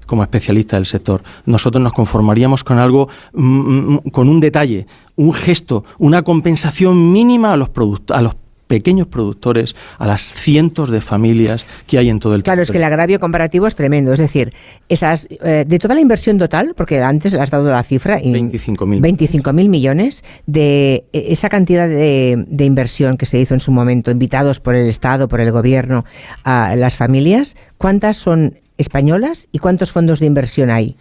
como 0.07 0.23
especialista 0.23 0.76
del 0.76 0.85
sector. 0.85 1.23
Nosotros 1.47 1.83
nos 1.83 1.95
conformaríamos 1.95 2.62
con 2.62 2.79
algo, 2.79 3.09
mm, 3.33 3.95
mm, 3.95 3.99
con 4.12 4.29
un 4.29 4.38
detalle, 4.38 4.87
un 5.17 5.33
gesto, 5.33 5.83
una 5.97 6.23
compensación 6.23 7.11
mínima 7.11 7.55
a 7.55 7.57
los, 7.57 7.71
a 8.11 8.21
los 8.21 8.37
pequeños 8.66 9.06
productores, 9.06 9.75
a 9.99 10.06
las 10.06 10.23
cientos 10.23 10.90
de 10.90 11.00
familias 11.00 11.66
que 11.87 11.99
hay 11.99 12.11
en 12.11 12.21
todo 12.21 12.35
el 12.35 12.42
Claro, 12.42 12.62
es 12.62 12.71
que 12.71 12.78
el 12.78 12.85
agravio 12.85 13.21
comparativo 13.21 13.66
es 13.66 13.75
tremendo. 13.75 14.12
Es 14.12 14.18
decir, 14.18 14.52
esas 14.88 15.28
eh, 15.30 15.64
de 15.66 15.78
toda 15.78 15.94
la 15.94 16.00
inversión 16.00 16.38
total, 16.38 16.75
porque 16.76 17.00
antes 17.00 17.35
has 17.35 17.50
dado 17.50 17.71
la 17.71 17.83
cifra, 17.83 18.21
25.000 18.21 19.00
25 19.00 19.52
mil 19.52 19.68
millones, 19.68 20.25
de 20.47 21.04
e, 21.12 21.33
esa 21.33 21.49
cantidad 21.49 21.88
de, 21.88 22.44
de 22.47 22.64
inversión 22.64 23.16
que 23.16 23.26
se 23.26 23.38
hizo 23.38 23.54
en 23.54 23.61
su 23.61 23.71
momento, 23.71 24.11
invitados 24.11 24.61
por 24.61 24.75
el 24.75 24.88
Estado, 24.88 25.28
por 25.28 25.40
el 25.40 25.50
Gobierno, 25.52 26.04
a 26.42 26.75
las 26.76 26.97
familias, 26.97 27.56
¿cuántas 27.78 28.16
son 28.16 28.59
españolas 28.76 29.49
y 29.52 29.59
cuántos 29.59 29.93
fondos 29.93 30.21
de 30.21 30.26
inversión 30.26 30.71
hay? 30.71 30.97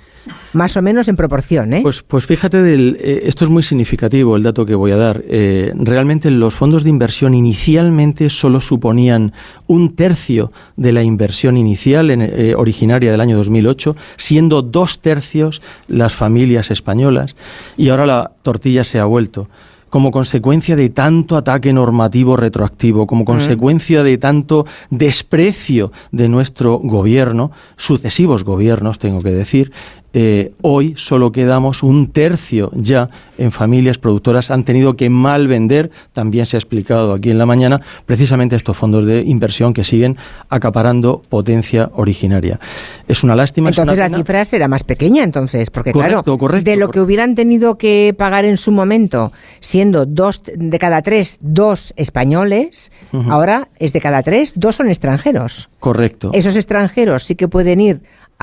Más 0.53 0.77
o 0.77 0.81
menos 0.81 1.07
en 1.07 1.15
proporción, 1.15 1.73
¿eh? 1.73 1.79
Pues, 1.81 2.03
pues 2.03 2.25
fíjate, 2.25 2.61
del, 2.61 2.97
eh, 2.99 3.23
esto 3.25 3.43
es 3.43 3.49
muy 3.49 3.63
significativo 3.63 4.35
el 4.35 4.43
dato 4.43 4.65
que 4.65 4.75
voy 4.75 4.91
a 4.91 4.97
dar. 4.97 5.23
Eh, 5.27 5.71
realmente 5.75 6.29
los 6.29 6.53
fondos 6.53 6.83
de 6.83 6.89
inversión 6.89 7.33
inicialmente 7.33 8.29
solo 8.29 8.61
suponían 8.61 9.33
un 9.67 9.95
tercio 9.95 10.51
de 10.75 10.91
la 10.91 11.03
inversión 11.03 11.57
inicial 11.57 12.11
eh, 12.11 12.53
originaria 12.55 13.11
del 13.11 13.21
año 13.21 13.37
2008, 13.37 13.95
siendo 14.17 14.61
dos 14.61 14.99
tercios 14.99 15.61
las 15.87 16.13
familias 16.13 16.69
españolas, 16.71 17.35
y 17.75 17.89
ahora 17.89 18.05
la 18.05 18.31
tortilla 18.43 18.83
se 18.83 18.99
ha 18.99 19.05
vuelto 19.05 19.47
como 19.93 20.09
consecuencia 20.09 20.75
de 20.75 20.89
tanto 20.89 21.37
ataque 21.37 21.71
normativo 21.71 22.35
retroactivo, 22.35 23.05
como 23.05 23.25
consecuencia 23.25 24.01
de 24.01 24.17
tanto 24.17 24.65
desprecio 24.89 25.91
de 26.11 26.29
nuestro 26.29 26.79
gobierno, 26.79 27.51
sucesivos 27.77 28.43
gobiernos, 28.43 28.97
tengo 28.97 29.21
que 29.21 29.29
decir, 29.29 29.71
eh, 30.13 30.53
hoy 30.61 30.93
solo 30.95 31.31
quedamos 31.31 31.81
un 31.81 32.11
tercio 32.11 32.71
ya 32.75 33.09
en 33.39 33.51
familias 33.51 33.97
productoras. 33.97 34.51
Han 34.51 34.63
tenido 34.63 34.95
que 34.95 35.09
mal 35.09 35.47
vender, 35.47 35.89
también 36.13 36.45
se 36.45 36.55
ha 36.55 36.59
explicado 36.59 37.13
aquí 37.13 37.31
en 37.31 37.39
la 37.39 37.47
mañana, 37.47 37.81
precisamente 38.05 38.55
estos 38.55 38.77
fondos 38.77 39.05
de 39.05 39.21
inversión 39.21 39.73
que 39.73 39.83
siguen 39.83 40.17
acaparando 40.49 41.21
potencia 41.27 41.89
originaria. 41.95 42.59
Es 43.07 43.23
una 43.23 43.35
lástima. 43.35 43.71
es 43.71 43.77
Entonces 43.77 43.97
una 43.97 44.03
la 44.03 44.09
pena. 44.09 44.17
cifra 44.17 44.45
será 44.45 44.67
más 44.67 44.83
pequeña, 44.83 45.23
entonces, 45.23 45.71
porque 45.71 45.91
Correcto, 45.91 46.23
claro, 46.23 46.37
correcto, 46.37 46.69
de 46.69 46.77
lo 46.77 46.89
que 46.89 47.01
hubieran 47.01 47.33
tenido 47.33 47.77
que 47.77 48.13
pagar 48.15 48.45
en 48.45 48.57
su 48.57 48.71
momento, 48.71 49.31
siendo 49.61 50.05
dos 50.05 50.41
de 50.45 50.79
cada 50.79 51.01
tres, 51.01 51.39
dos 51.41 51.91
españoles, 51.95 52.91
ahora 53.29 53.69
es 53.79 53.93
de 53.93 54.01
cada 54.01 54.21
tres, 54.21 54.53
dos 54.55 54.75
son 54.75 54.89
extranjeros. 54.89 55.69
Correcto. 55.79 56.29
Esos 56.33 56.55
extranjeros 56.55 57.23
sí 57.23 57.35
que 57.35 57.47
pueden 57.47 57.81
ir 57.81 58.01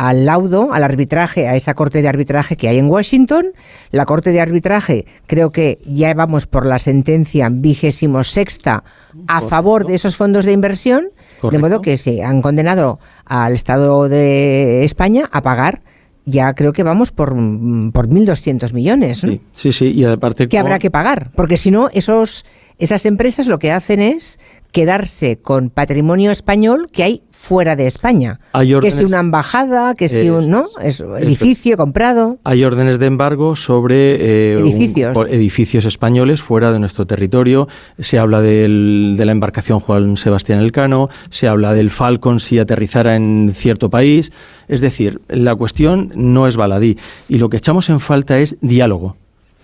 al 0.09 0.25
laudo, 0.25 0.73
al 0.73 0.83
arbitraje, 0.83 1.47
a 1.47 1.57
esa 1.57 1.75
corte 1.75 2.01
de 2.01 2.09
arbitraje 2.09 2.57
que 2.57 2.69
hay 2.69 2.79
en 2.79 2.89
Washington. 2.89 3.49
La 3.91 4.07
corte 4.07 4.31
de 4.33 4.41
arbitraje, 4.41 5.05
creo 5.27 5.53
que 5.53 5.79
ya 5.85 6.15
vamos 6.15 6.47
por 6.47 6.65
la 6.65 6.79
sentencia 6.79 7.51
vigésimo 7.51 8.25
sexta 8.25 8.83
a 9.29 9.43
favor 9.43 9.87
de 9.87 9.97
esos 9.97 10.17
fondos 10.17 10.47
de 10.47 10.53
inversión, 10.53 11.09
de 11.43 11.59
modo 11.59 11.83
que 11.83 11.99
se 11.99 12.25
han 12.25 12.41
condenado 12.41 12.99
al 13.27 13.53
Estado 13.55 14.09
de 14.09 14.85
España 14.85 15.29
a 15.33 15.43
pagar. 15.43 15.83
Ya 16.25 16.55
creo 16.55 16.73
que 16.73 16.83
vamos 16.83 17.13
por, 17.13 17.35
mm, 17.35 17.93
por 17.93 18.09
1.200 18.09 18.73
millones, 18.73 19.23
¿no? 19.25 19.33
Sí, 19.33 19.41
sí, 19.53 19.73
sí, 19.73 19.87
y 19.93 20.05
aparte 20.05 20.49
que 20.49 20.57
con- 20.57 20.61
habrá 20.61 20.79
que 20.79 20.91
pagar, 20.91 21.31
porque 21.35 21.57
si 21.59 21.71
no, 21.71 21.89
esos, 21.93 22.45
esas 22.79 23.05
empresas 23.05 23.47
lo 23.49 23.59
que 23.59 23.73
hacen 23.73 24.01
es 24.01 24.39
quedarse 24.73 25.37
con 25.39 25.69
patrimonio 25.71 26.31
español 26.31 26.89
que 26.93 27.03
hay 27.03 27.23
fuera 27.43 27.75
de 27.75 27.87
España. 27.87 28.39
Hay 28.53 28.79
Que 28.81 28.91
si 28.91 29.03
una 29.05 29.19
embajada, 29.19 29.95
que 29.95 30.09
si 30.09 30.29
un 30.29 30.51
¿no? 30.51 30.67
Es 30.83 31.01
edificio 31.01 31.77
comprado. 31.79 32.39
Hay 32.45 32.63
órdenes 32.65 32.99
de 32.99 33.07
embargo 33.07 33.57
sobre 33.57 34.17
eh, 34.21 34.59
Edificios. 34.61 35.17
edificios 35.31 35.85
españoles 35.87 36.43
fuera 36.43 36.71
de 36.71 36.79
nuestro 36.79 37.07
territorio. 37.07 37.67
Se 37.99 38.19
habla 38.19 38.41
del- 38.43 39.15
de 39.17 39.25
la 39.25 39.33
embarcación 39.33 39.81
Juan 39.81 40.17
Sebastián 40.19 40.61
Elcano, 40.61 41.09
se 41.31 41.49
habla 41.49 41.73
del 41.73 41.89
Falcon 41.91 42.41
si 42.41 42.59
aterrizara 42.59 43.17
en 43.17 43.51
cierto 43.55 43.89
país. 43.91 44.31
Es 44.69 44.81
decir, 44.83 45.21
la 45.29 45.57
cuestión 45.57 46.13
no 46.15 46.47
es 46.47 46.57
baladí. 46.57 46.99
Y 47.29 47.39
lo 47.39 47.49
que 47.49 47.57
echamos 47.57 47.89
en 47.89 48.01
falta 48.01 48.39
es 48.39 48.57
diálogo 48.61 49.17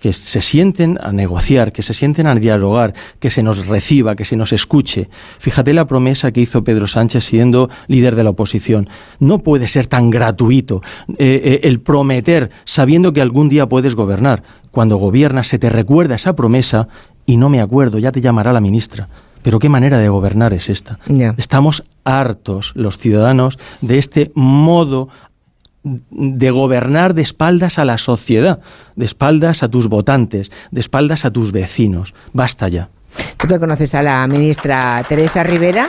que 0.07 0.13
se 0.13 0.39
sienten 0.39 0.97
a 1.01 1.11
negociar, 1.11 1.73
que 1.73 1.83
se 1.83 1.93
sienten 1.93 2.27
a 2.27 2.35
dialogar, 2.35 2.93
que 3.19 3.29
se 3.29 3.43
nos 3.43 3.67
reciba, 3.67 4.15
que 4.15 4.23
se 4.23 4.37
nos 4.37 4.53
escuche. 4.53 5.09
Fíjate 5.37 5.73
la 5.73 5.85
promesa 5.85 6.31
que 6.31 6.39
hizo 6.39 6.63
Pedro 6.63 6.87
Sánchez 6.87 7.25
siendo 7.25 7.69
líder 7.87 8.15
de 8.15 8.23
la 8.23 8.29
oposición. 8.29 8.87
No 9.19 9.39
puede 9.39 9.67
ser 9.67 9.87
tan 9.87 10.09
gratuito 10.09 10.81
eh, 11.09 11.41
eh, 11.43 11.59
el 11.63 11.81
prometer 11.81 12.51
sabiendo 12.63 13.11
que 13.11 13.19
algún 13.19 13.49
día 13.49 13.67
puedes 13.67 13.95
gobernar. 13.95 14.43
Cuando 14.71 14.95
gobiernas 14.95 15.47
se 15.47 15.59
te 15.59 15.69
recuerda 15.69 16.15
esa 16.15 16.37
promesa 16.37 16.87
y 17.25 17.35
no 17.35 17.49
me 17.49 17.59
acuerdo, 17.59 17.99
ya 17.99 18.13
te 18.13 18.21
llamará 18.21 18.53
la 18.53 18.61
ministra. 18.61 19.09
Pero 19.43 19.59
qué 19.59 19.67
manera 19.67 19.97
de 19.97 20.07
gobernar 20.07 20.53
es 20.53 20.69
esta. 20.69 20.99
Estamos 21.35 21.83
hartos 22.05 22.71
los 22.75 22.97
ciudadanos 22.97 23.59
de 23.81 23.97
este 23.97 24.31
modo 24.35 25.09
de 26.11 26.51
gobernar 26.51 27.13
de 27.13 27.21
espaldas 27.21 27.79
a 27.79 27.85
la 27.85 27.97
sociedad, 27.97 28.59
de 28.95 29.05
espaldas 29.05 29.63
a 29.63 29.67
tus 29.69 29.87
votantes, 29.87 30.51
de 30.71 30.81
espaldas 30.81 31.25
a 31.25 31.31
tus 31.31 31.51
vecinos. 31.51 32.13
Basta 32.33 32.67
ya. 32.67 32.89
Tú 33.37 33.47
que 33.47 33.59
conoces 33.59 33.95
a 33.95 34.03
la 34.03 34.27
ministra 34.27 35.03
Teresa 35.07 35.43
Rivera, 35.43 35.87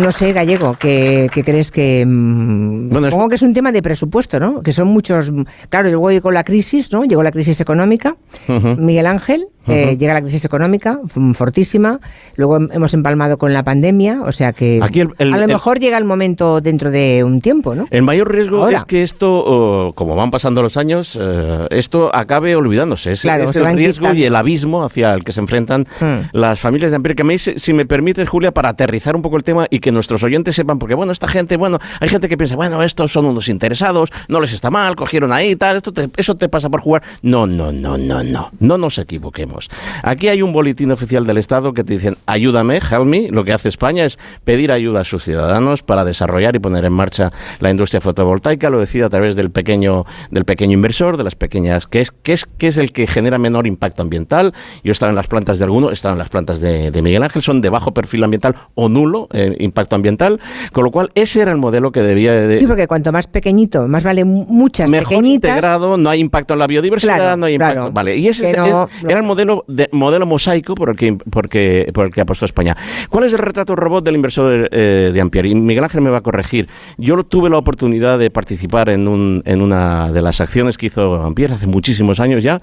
no 0.00 0.12
sé, 0.12 0.32
Gallego, 0.32 0.74
que, 0.74 1.28
que 1.32 1.42
crees 1.42 1.72
que... 1.72 2.04
mm, 2.06 2.88
Bueno, 2.90 3.08
es- 3.08 3.12
supongo 3.12 3.28
que 3.30 3.34
es 3.34 3.42
un 3.42 3.52
tema 3.52 3.72
de 3.72 3.82
presupuesto, 3.82 4.38
¿no? 4.38 4.62
Que 4.62 4.72
son 4.72 4.86
muchos... 4.88 5.32
mm, 5.32 5.42
Claro, 5.70 5.88
luego 5.88 6.10
llegó 6.12 6.30
la 6.30 6.44
crisis, 6.44 6.92
¿no? 6.92 7.04
Llegó 7.04 7.22
la 7.24 7.32
crisis 7.32 7.60
económica. 7.60 8.14
Miguel 8.46 9.06
Ángel, 9.06 9.48
eh, 9.68 9.96
llega 9.98 10.14
la 10.14 10.20
crisis 10.22 10.44
económica, 10.44 10.98
mm, 11.14 11.32
fortísima. 11.32 12.00
Luego 12.36 12.58
hem- 12.58 12.70
hemos 12.72 12.94
empalmado 12.94 13.38
con 13.38 13.52
la 13.52 13.62
pandemia, 13.62 14.22
o 14.22 14.32
sea 14.32 14.52
que... 14.52 14.80
Aquí 14.82 15.00
el- 15.00 15.10
el- 15.18 15.32
a 15.32 15.36
lo 15.36 15.42
el- 15.44 15.48
mejor 15.48 15.78
llega 15.80 15.98
el 15.98 16.04
momento 16.04 16.60
dentro 16.60 16.90
de 16.90 17.22
un 17.24 17.40
tiempo, 17.40 17.74
¿no? 17.74 17.86
El 17.90 18.02
mayor 18.02 18.30
riesgo 18.32 18.62
Ahora. 18.64 18.76
es 18.78 18.84
que 18.84 19.02
esto, 19.02 19.42
oh, 19.46 19.92
como 19.94 20.14
van 20.16 20.30
pasando 20.30 20.62
los 20.62 20.76
años, 20.76 21.18
eh, 21.20 21.66
esto 21.70 22.14
acabe 22.14 22.56
olvidándose. 22.56 23.12
Es, 23.12 23.22
Claro, 23.22 23.50
es 23.50 23.56
el 23.56 23.74
riesgo 23.74 24.12
y 24.14 24.24
el 24.24 24.34
abismo 24.36 24.84
hacia 24.84 25.14
el 25.14 25.24
que 25.24 25.32
se 25.32 25.40
enfrentan 25.40 25.86
Hmm. 26.00 26.28
las 26.32 26.60
familias 26.60 26.90
de 26.90 26.96
Ampier. 26.96 27.16
Que 27.16 27.24
me, 27.24 27.38
si 27.38 27.72
me 27.72 27.86
permites, 27.86 28.28
Julia, 28.28 28.52
para 28.52 28.68
aterrizar 28.70 29.16
un 29.16 29.22
poco 29.22 29.36
el 29.36 29.42
tema 29.42 29.66
y 29.70 29.80
que 29.80 29.90
nuestros 29.92 30.22
oyentes 30.22 30.54
sepan, 30.54 30.78
porque 30.78 30.94
bueno, 30.94 31.12
esta 31.12 31.28
gente, 31.28 31.56
bueno, 31.56 31.78
hay 32.00 32.08
gente 32.08 32.28
que 32.28 32.36
piensa, 32.36 32.56
bueno, 32.56 32.82
estos 32.82 33.12
son 33.12 33.26
unos 33.26 33.48
interesados, 33.48 34.10
no 34.28 34.40
les 34.40 34.52
está 34.52 34.70
mal, 34.70 34.94
cogieron 34.96 35.32
ahí, 35.32 35.56
tal, 35.56 35.76
esto 35.78 35.92
te- 35.92 36.10
eso 36.16 36.36
te 36.36 36.48
pasa 36.48 36.68
por 36.70 36.80
jugar. 36.80 37.02
No, 37.22 37.46
no, 37.46 37.72
no, 37.72 37.98
no, 37.98 38.22
no, 38.22 38.50
no 38.60 38.78
nos 38.78 38.98
equivoquemos. 38.98 39.57
Aquí 40.02 40.28
hay 40.28 40.42
un 40.42 40.52
boletín 40.52 40.90
oficial 40.92 41.26
del 41.26 41.38
Estado 41.38 41.72
que 41.72 41.84
te 41.84 41.94
dicen, 41.94 42.16
ayúdame, 42.26 42.76
help 42.76 43.04
me. 43.04 43.28
Lo 43.30 43.44
que 43.44 43.52
hace 43.52 43.68
España 43.68 44.04
es 44.04 44.18
pedir 44.44 44.72
ayuda 44.72 45.00
a 45.00 45.04
sus 45.04 45.24
ciudadanos 45.24 45.82
para 45.82 46.04
desarrollar 46.04 46.54
y 46.56 46.58
poner 46.58 46.84
en 46.84 46.92
marcha 46.92 47.30
la 47.60 47.70
industria 47.70 48.00
fotovoltaica. 48.00 48.70
Lo 48.70 48.80
decide 48.80 49.04
a 49.04 49.08
través 49.08 49.36
del 49.36 49.50
pequeño, 49.50 50.04
del 50.30 50.44
pequeño 50.44 50.72
inversor, 50.74 51.16
de 51.16 51.24
las 51.24 51.34
pequeñas, 51.34 51.86
que 51.86 52.00
es, 52.00 52.10
que 52.10 52.32
es, 52.32 52.44
que 52.44 52.68
es 52.68 52.76
el 52.76 52.92
que 52.92 53.06
genera 53.06 53.38
menor 53.38 53.66
impacto 53.66 54.02
ambiental. 54.02 54.52
Yo 54.84 54.90
he 54.90 54.92
estado 54.92 55.10
en 55.10 55.16
las 55.16 55.26
plantas 55.26 55.58
de 55.58 55.64
alguno, 55.64 55.90
he 55.90 55.94
estado 55.94 56.12
en 56.14 56.18
las 56.18 56.28
plantas 56.28 56.60
de, 56.60 56.90
de 56.90 57.02
Miguel 57.02 57.22
Ángel, 57.22 57.42
son 57.42 57.60
de 57.60 57.70
bajo 57.70 57.92
perfil 57.92 58.24
ambiental 58.24 58.54
o 58.74 58.88
nulo 58.88 59.28
eh, 59.32 59.56
impacto 59.60 59.96
ambiental. 59.96 60.40
Con 60.72 60.84
lo 60.84 60.90
cual, 60.90 61.10
ese 61.14 61.40
era 61.42 61.52
el 61.52 61.58
modelo 61.58 61.92
que 61.92 62.02
debía 62.02 62.32
de, 62.32 62.58
Sí, 62.58 62.66
porque 62.66 62.86
cuanto 62.86 63.12
más 63.12 63.26
pequeñito, 63.26 63.86
más 63.88 64.04
vale 64.04 64.24
mu- 64.24 64.44
muchas 64.48 64.90
mejor 64.90 65.08
pequeñitas. 65.08 65.50
integrado, 65.50 65.96
no 65.96 66.10
hay 66.10 66.20
impacto 66.20 66.54
en 66.54 66.58
la 66.60 66.66
biodiversidad, 66.66 67.16
Claro, 67.16 67.36
no 67.36 67.46
hay 67.46 67.54
impacto. 67.54 67.74
claro. 67.74 67.92
Vale, 67.92 68.16
y 68.16 68.28
ese 68.28 68.52
no- 68.54 68.88
era 69.08 69.18
el 69.18 69.24
modelo 69.24 69.47
de, 69.66 69.88
modelo 69.92 70.26
mosaico 70.26 70.74
por 70.74 70.90
el 70.90 70.96
que 70.96 71.14
porque, 71.30 71.90
por 71.92 72.06
el 72.06 72.12
que 72.12 72.20
apostó 72.20 72.44
España. 72.44 72.76
¿Cuál 73.08 73.24
es 73.24 73.32
el 73.32 73.38
retrato 73.38 73.76
robot 73.76 74.04
del 74.04 74.16
inversor 74.16 74.68
eh, 74.72 75.10
de 75.12 75.20
Ampier? 75.20 75.46
Y 75.46 75.54
Miguel 75.54 75.84
Ángel 75.84 76.00
me 76.00 76.10
va 76.10 76.18
a 76.18 76.20
corregir. 76.20 76.68
Yo 76.96 77.22
tuve 77.24 77.50
la 77.50 77.58
oportunidad 77.58 78.18
de 78.18 78.30
participar 78.30 78.88
en, 78.90 79.08
un, 79.08 79.42
en 79.44 79.60
una 79.60 80.12
de 80.12 80.22
las 80.22 80.40
acciones 80.40 80.78
que 80.78 80.86
hizo 80.86 81.22
Ampier 81.22 81.52
hace 81.52 81.66
muchísimos 81.66 82.20
años 82.20 82.42
ya, 82.42 82.60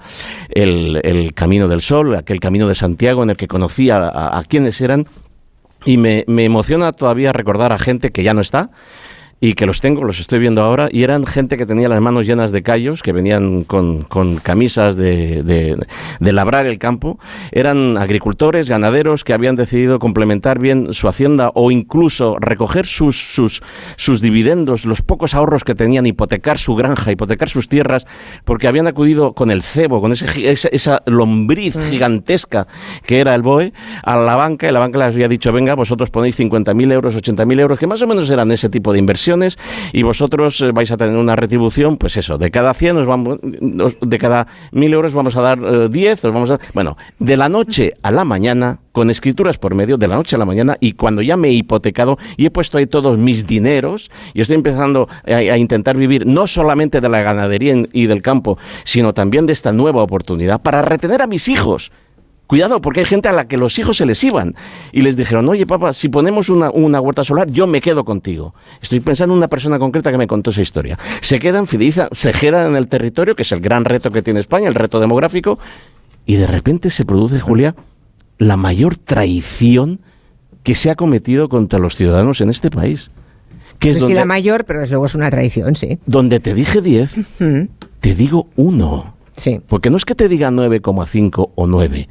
el, 0.48 1.00
el 1.02 1.34
Camino 1.34 1.68
del 1.68 1.80
Sol, 1.80 2.14
aquel 2.16 2.40
Camino 2.40 2.68
de 2.68 2.74
Santiago 2.74 3.22
en 3.22 3.30
el 3.30 3.36
que 3.36 3.48
conocía 3.48 3.98
a, 3.98 4.38
a 4.38 4.44
quienes 4.44 4.80
eran. 4.80 5.06
Y 5.84 5.98
me, 5.98 6.24
me 6.26 6.44
emociona 6.44 6.92
todavía 6.92 7.32
recordar 7.32 7.72
a 7.72 7.78
gente 7.78 8.10
que 8.10 8.24
ya 8.24 8.34
no 8.34 8.40
está 8.40 8.70
y 9.38 9.52
que 9.52 9.66
los 9.66 9.82
tengo, 9.82 10.02
los 10.04 10.18
estoy 10.18 10.38
viendo 10.38 10.62
ahora, 10.62 10.88
y 10.90 11.02
eran 11.02 11.26
gente 11.26 11.58
que 11.58 11.66
tenía 11.66 11.90
las 11.90 12.00
manos 12.00 12.26
llenas 12.26 12.52
de 12.52 12.62
callos, 12.62 13.02
que 13.02 13.12
venían 13.12 13.64
con, 13.64 14.02
con 14.04 14.36
camisas 14.36 14.96
de, 14.96 15.42
de- 15.42 15.76
de 16.20 16.32
labrar 16.32 16.66
el 16.66 16.78
campo, 16.78 17.18
eran 17.52 17.98
agricultores, 17.98 18.66
ganaderos 18.68 19.24
que 19.24 19.34
habían 19.34 19.54
decidido 19.54 19.98
complementar 19.98 20.58
bien 20.58 20.94
su 20.94 21.06
hacienda 21.06 21.50
o 21.54 21.70
incluso 21.70 22.38
recoger 22.40 22.86
sus, 22.86 23.34
sus, 23.34 23.62
sus 23.96 24.22
dividendos, 24.22 24.86
los 24.86 25.02
pocos 25.02 25.34
ahorros 25.34 25.64
que 25.64 25.74
tenían, 25.74 26.06
hipotecar 26.06 26.56
su 26.58 26.74
granja, 26.74 27.12
hipotecar 27.12 27.50
sus 27.50 27.68
tierras, 27.68 28.06
porque 28.44 28.68
habían 28.68 28.86
acudido 28.86 29.34
con 29.34 29.50
el 29.50 29.62
cebo, 29.62 30.00
con 30.00 30.12
ese, 30.12 30.50
esa, 30.50 30.68
esa 30.68 31.02
lombriz 31.04 31.76
gigantesca 31.90 32.66
que 33.04 33.20
era 33.20 33.34
el 33.34 33.42
BOE, 33.42 33.74
a 34.02 34.16
la 34.16 34.36
banca, 34.36 34.66
y 34.66 34.72
la 34.72 34.78
banca 34.78 34.98
les 34.98 35.08
había 35.14 35.28
dicho, 35.28 35.52
venga, 35.52 35.74
vosotros 35.74 36.08
ponéis 36.08 36.38
50.000 36.40 36.90
euros, 36.92 37.14
80.000 37.14 37.60
euros, 37.60 37.78
que 37.78 37.86
más 37.86 38.00
o 38.00 38.06
menos 38.06 38.30
eran 38.30 38.50
ese 38.50 38.70
tipo 38.70 38.94
de 38.94 38.98
inversiones, 38.98 39.25
y 39.92 40.02
vosotros 40.02 40.60
eh, 40.60 40.70
vais 40.72 40.90
a 40.90 40.96
tener 40.96 41.16
una 41.16 41.36
retribución, 41.36 41.96
pues 41.96 42.16
eso, 42.16 42.38
de 42.38 42.50
cada 42.50 42.74
100 42.74 42.96
os 42.98 43.06
vamos, 43.06 43.38
de 43.42 44.18
cada 44.18 44.46
1.000 44.72 44.92
euros 44.92 45.14
vamos 45.14 45.36
a 45.36 45.40
dar 45.40 45.58
eh, 45.58 45.88
10, 45.88 46.24
os 46.24 46.32
vamos 46.32 46.50
a... 46.50 46.58
Bueno, 46.74 46.96
de 47.18 47.36
la 47.36 47.48
noche 47.48 47.94
a 48.02 48.10
la 48.10 48.24
mañana 48.24 48.78
con 48.92 49.10
escrituras 49.10 49.58
por 49.58 49.74
medio 49.74 49.96
de 49.96 50.06
la 50.06 50.16
noche 50.16 50.36
a 50.36 50.38
la 50.38 50.44
mañana 50.44 50.76
y 50.80 50.92
cuando 50.92 51.22
ya 51.22 51.36
me 51.36 51.48
he 51.48 51.52
hipotecado 51.52 52.18
y 52.36 52.46
he 52.46 52.50
puesto 52.50 52.78
ahí 52.78 52.86
todos 52.86 53.18
mis 53.18 53.46
dineros 53.46 54.10
y 54.32 54.40
estoy 54.40 54.56
empezando 54.56 55.08
a, 55.26 55.58
intentar 55.58 55.96
vivir 55.96 56.26
no 56.26 56.46
solamente 56.46 57.00
de 57.00 57.08
la 57.08 57.20
ganadería 57.20 57.74
y 57.92 58.06
del 58.06 58.22
campo, 58.22 58.58
sino 58.84 59.12
también 59.12 59.46
de 59.46 59.52
esta 59.52 59.72
nueva 59.72 60.02
oportunidad 60.02 60.62
para 60.62 60.82
retener 60.82 61.20
a 61.20 61.26
mis 61.26 61.48
hijos. 61.48 61.90
Cuidado, 62.46 62.80
porque 62.80 63.00
hay 63.00 63.06
gente 63.06 63.28
a 63.28 63.32
la 63.32 63.48
que 63.48 63.56
los 63.56 63.76
hijos 63.78 63.96
se 63.96 64.06
les 64.06 64.22
iban 64.22 64.54
y 64.92 65.02
les 65.02 65.16
dijeron, 65.16 65.48
oye 65.48 65.66
papá, 65.66 65.92
si 65.92 66.08
ponemos 66.08 66.48
una, 66.48 66.70
huerta 66.70 67.24
solar, 67.24 67.50
yo 67.50 67.66
me 67.66 67.80
quedo 67.80 68.04
contigo. 68.04 68.54
Estoy 68.80 69.00
pensando 69.00 69.34
en 69.34 69.38
una 69.38 69.48
persona 69.48 69.80
concreta 69.80 70.12
que 70.12 70.18
me 70.18 70.28
contó 70.28 70.50
esa 70.50 70.62
historia. 70.62 70.96
Se 71.20 71.40
quedan, 71.40 71.66
fidelizan, 71.66 72.08
se 72.12 72.32
quedan 72.32 72.68
en 72.68 72.76
el 72.76 72.86
territorio, 72.86 73.34
que 73.34 73.42
es 73.42 73.50
el 73.50 73.60
gran 73.60 73.84
reto 73.84 74.12
que 74.12 74.22
tiene 74.22 74.38
España, 74.38 74.68
el 74.68 74.74
reto 74.74 75.00
demográfico, 75.00 75.58
y 76.24 76.36
de 76.36 76.46
repente 76.46 76.90
se 76.90 77.04
produce, 77.04 77.40
Julia, 77.40 77.74
la 78.38 78.56
mayor 78.56 78.96
traición 78.96 79.98
que 80.62 80.76
se 80.76 80.90
ha 80.90 80.94
cometido 80.94 81.48
contra 81.48 81.80
los 81.80 81.96
ciudadanos 81.96 82.40
en 82.40 82.50
este 82.50 82.70
país. 82.70 83.10
Que 83.80 83.90
es, 83.90 84.00
la 84.02 84.24
mayor, 84.24 84.64
pero 84.64 84.80
desde 84.80 84.92
luego 84.92 85.06
es 85.06 85.14
una 85.16 85.30
traición, 85.30 85.74
sí. 85.74 85.98
Donde 86.06 86.38
te 86.38 86.54
dije 86.54 86.80
10, 86.80 87.12
te 88.00 88.14
digo 88.14 88.46
1. 88.54 89.14
Sí. 89.36 89.60
Porque 89.66 89.90
no 89.90 89.96
es 89.96 90.04
que 90.04 90.14
te 90.14 90.28
diga 90.28 90.50
9,5 90.50 91.50
o 91.54 91.66
9 91.66 92.08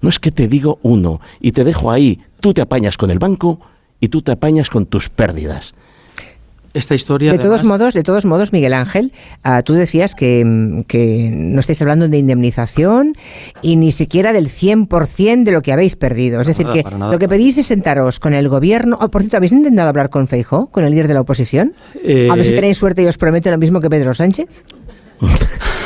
no 0.00 0.08
es 0.08 0.18
que 0.18 0.30
te 0.30 0.48
digo 0.48 0.78
uno 0.82 1.20
y 1.40 1.52
te 1.52 1.64
dejo 1.64 1.90
ahí, 1.90 2.20
tú 2.40 2.54
te 2.54 2.60
apañas 2.60 2.96
con 2.96 3.10
el 3.10 3.18
banco 3.18 3.60
y 4.00 4.08
tú 4.08 4.22
te 4.22 4.32
apañas 4.32 4.70
con 4.70 4.86
tus 4.86 5.08
pérdidas. 5.08 5.74
Esta 6.74 6.94
historia. 6.94 7.32
De 7.32 7.38
todos 7.38 7.64
modos, 7.64 7.94
de 7.94 8.02
todos 8.02 8.26
modos, 8.26 8.52
Miguel 8.52 8.74
Ángel, 8.74 9.12
ah, 9.42 9.62
tú 9.62 9.72
decías 9.72 10.14
que, 10.14 10.44
no 10.44 11.60
estáis 11.60 11.80
hablando 11.80 12.08
de 12.08 12.18
indemnización 12.18 13.14
y 13.62 13.76
ni 13.76 13.90
siquiera 13.90 14.32
del 14.32 14.48
100% 14.48 15.44
de 15.44 15.52
lo 15.52 15.62
que 15.62 15.72
habéis 15.72 15.96
perdido. 15.96 16.40
Es 16.42 16.46
decir, 16.46 16.66
que 16.66 16.84
lo 16.88 17.18
que 17.18 17.26
pedís 17.26 17.56
es 17.56 17.66
sentaros 17.66 18.20
con 18.20 18.34
el 18.34 18.48
gobierno. 18.48 18.98
Oh, 19.00 19.08
por 19.08 19.22
cierto, 19.22 19.38
¿habéis 19.38 19.52
intentado 19.52 19.88
hablar 19.88 20.10
con 20.10 20.28
Feijóo, 20.28 20.66
con 20.66 20.84
el 20.84 20.90
líder 20.90 21.08
de 21.08 21.14
la 21.14 21.22
oposición? 21.22 21.74
A 21.96 22.34
ver 22.36 22.44
si 22.44 22.52
eh, 22.52 22.56
tenéis 22.56 22.76
suerte 22.76 23.02
y 23.02 23.06
os 23.06 23.16
prometo 23.16 23.50
lo 23.50 23.58
mismo 23.58 23.80
que 23.80 23.88
Pedro 23.88 24.14
Sánchez. 24.14 24.64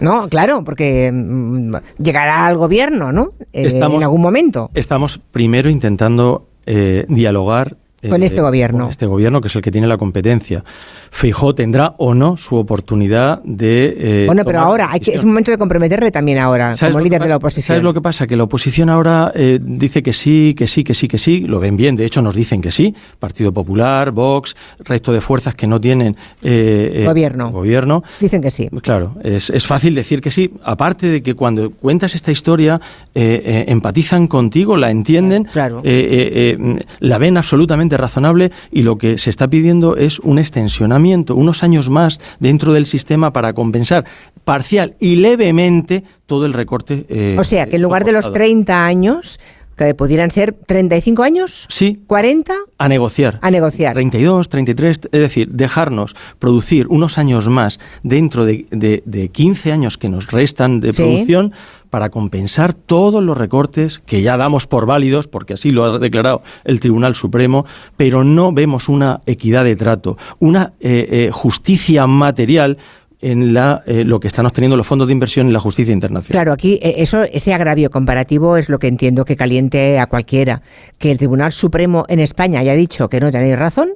No, 0.00 0.28
claro, 0.28 0.64
porque 0.64 1.10
mm, 1.12 1.74
llegará 1.98 2.46
al 2.46 2.56
gobierno, 2.56 3.12
¿no? 3.12 3.30
Eh, 3.52 3.68
en 3.72 4.02
algún 4.02 4.20
momento. 4.20 4.70
Estamos 4.74 5.18
primero 5.30 5.70
intentando 5.70 6.46
eh, 6.66 7.04
dialogar 7.08 7.76
con 8.08 8.22
este 8.22 8.40
gobierno. 8.40 8.84
Con 8.84 8.90
este 8.90 9.06
gobierno, 9.06 9.40
que 9.40 9.48
es 9.48 9.56
el 9.56 9.62
que 9.62 9.70
tiene 9.70 9.86
la 9.86 9.98
competencia. 9.98 10.64
Feijó 11.10 11.54
tendrá 11.54 11.94
o 11.98 12.14
no 12.14 12.36
su 12.36 12.56
oportunidad 12.56 13.42
de... 13.44 13.94
Eh, 13.98 14.26
bueno, 14.26 14.44
pero 14.44 14.60
ahora 14.60 14.88
hay 14.90 15.00
que, 15.00 15.12
es 15.12 15.24
momento 15.24 15.50
de 15.50 15.58
comprometerle 15.58 16.10
también 16.10 16.38
ahora, 16.38 16.76
como 16.78 17.00
líder 17.00 17.22
de 17.22 17.28
la 17.28 17.36
oposición. 17.36 17.66
¿Sabes 17.66 17.82
lo 17.82 17.94
que 17.94 18.00
pasa? 18.00 18.26
Que 18.26 18.36
la 18.36 18.44
oposición 18.44 18.90
ahora 18.90 19.32
eh, 19.34 19.58
dice 19.60 20.02
que 20.02 20.12
sí, 20.12 20.54
que 20.56 20.66
sí, 20.66 20.84
que 20.84 20.94
sí, 20.94 21.08
que 21.08 21.18
sí, 21.18 21.40
lo 21.40 21.60
ven 21.60 21.76
bien, 21.76 21.96
de 21.96 22.04
hecho 22.04 22.22
nos 22.22 22.34
dicen 22.34 22.60
que 22.60 22.70
sí, 22.70 22.94
Partido 23.18 23.52
Popular, 23.52 24.10
Vox, 24.10 24.56
resto 24.80 25.12
de 25.12 25.20
fuerzas 25.20 25.54
que 25.54 25.66
no 25.66 25.80
tienen 25.80 26.16
eh, 26.42 27.04
gobierno. 27.06 27.50
gobierno. 27.50 28.02
Dicen 28.20 28.42
que 28.42 28.50
sí. 28.50 28.68
Claro, 28.82 29.14
es, 29.22 29.50
es, 29.50 29.66
fácil 29.66 29.94
decir 29.94 30.20
que 30.20 30.30
sí, 30.30 30.52
aparte 30.64 31.06
de 31.06 31.22
que 31.22 31.34
cuando 31.34 31.70
cuentas 31.70 32.14
esta 32.14 32.30
historia 32.30 32.80
empatizan 33.14 34.26
contigo, 34.26 34.76
la 34.76 34.90
entienden, 34.90 35.44
claro. 35.44 35.82
la 35.82 37.18
ven 37.18 37.36
absolutamente 37.36 37.95
razonable 37.96 38.52
y 38.70 38.82
lo 38.82 38.98
que 38.98 39.18
se 39.18 39.30
está 39.30 39.48
pidiendo 39.48 39.96
es 39.96 40.18
un 40.20 40.38
extensionamiento, 40.38 41.34
unos 41.34 41.62
años 41.62 41.90
más 41.90 42.20
dentro 42.40 42.72
del 42.72 42.86
sistema 42.86 43.32
para 43.32 43.52
compensar 43.52 44.04
parcial 44.44 44.94
y 45.00 45.16
levemente 45.16 46.04
todo 46.26 46.46
el 46.46 46.52
recorte. 46.52 47.06
Eh, 47.08 47.36
o 47.38 47.44
sea, 47.44 47.66
que 47.66 47.76
en 47.76 47.82
lugar 47.82 48.04
de 48.04 48.12
los 48.12 48.32
30 48.32 48.86
años, 48.86 49.38
que 49.76 49.94
pudieran 49.94 50.30
ser 50.30 50.54
35 50.54 51.22
años, 51.22 51.66
sí, 51.68 52.00
40 52.06 52.54
a 52.78 52.88
negociar. 52.88 53.38
A 53.42 53.50
negociar. 53.50 53.94
32, 53.94 54.48
33, 54.48 55.00
es 55.12 55.20
decir, 55.20 55.48
dejarnos 55.50 56.14
producir 56.38 56.86
unos 56.88 57.18
años 57.18 57.48
más 57.48 57.78
dentro 58.02 58.46
de, 58.46 58.66
de, 58.70 59.28
15 59.28 59.72
años 59.72 59.98
que 59.98 60.08
nos 60.08 60.30
restan 60.30 60.80
de 60.80 60.92
producción 60.92 61.52
para 61.96 62.10
compensar 62.10 62.74
todos 62.74 63.24
los 63.24 63.38
recortes 63.38 64.02
que 64.04 64.20
ya 64.20 64.36
damos 64.36 64.66
por 64.66 64.84
válidos, 64.84 65.28
porque 65.28 65.54
así 65.54 65.70
lo 65.70 65.86
ha 65.86 65.98
declarado 65.98 66.42
el 66.64 66.78
Tribunal 66.78 67.14
Supremo, 67.14 67.64
pero 67.96 68.22
no 68.22 68.52
vemos 68.52 68.90
una 68.90 69.22
equidad 69.24 69.64
de 69.64 69.76
trato, 69.76 70.18
una 70.38 70.74
eh, 70.78 71.08
eh, 71.10 71.30
justicia 71.32 72.06
material 72.06 72.76
en 73.22 73.54
la, 73.54 73.82
eh, 73.86 74.04
lo 74.04 74.20
que 74.20 74.28
están 74.28 74.44
obteniendo 74.44 74.76
los 74.76 74.86
fondos 74.86 75.06
de 75.06 75.14
inversión 75.14 75.46
en 75.46 75.54
la 75.54 75.60
justicia 75.60 75.94
internacional. 75.94 76.32
Claro, 76.32 76.52
aquí 76.52 76.78
eso, 76.82 77.22
ese 77.22 77.54
agravio 77.54 77.88
comparativo 77.88 78.58
es 78.58 78.68
lo 78.68 78.78
que 78.78 78.88
entiendo 78.88 79.24
que 79.24 79.34
caliente 79.34 79.98
a 79.98 80.06
cualquiera. 80.06 80.60
Que 80.98 81.10
el 81.10 81.16
Tribunal 81.16 81.52
Supremo 81.52 82.04
en 82.10 82.20
España 82.20 82.60
haya 82.60 82.74
dicho 82.74 83.08
que 83.08 83.20
no 83.20 83.30
tenéis 83.30 83.58
razón, 83.58 83.88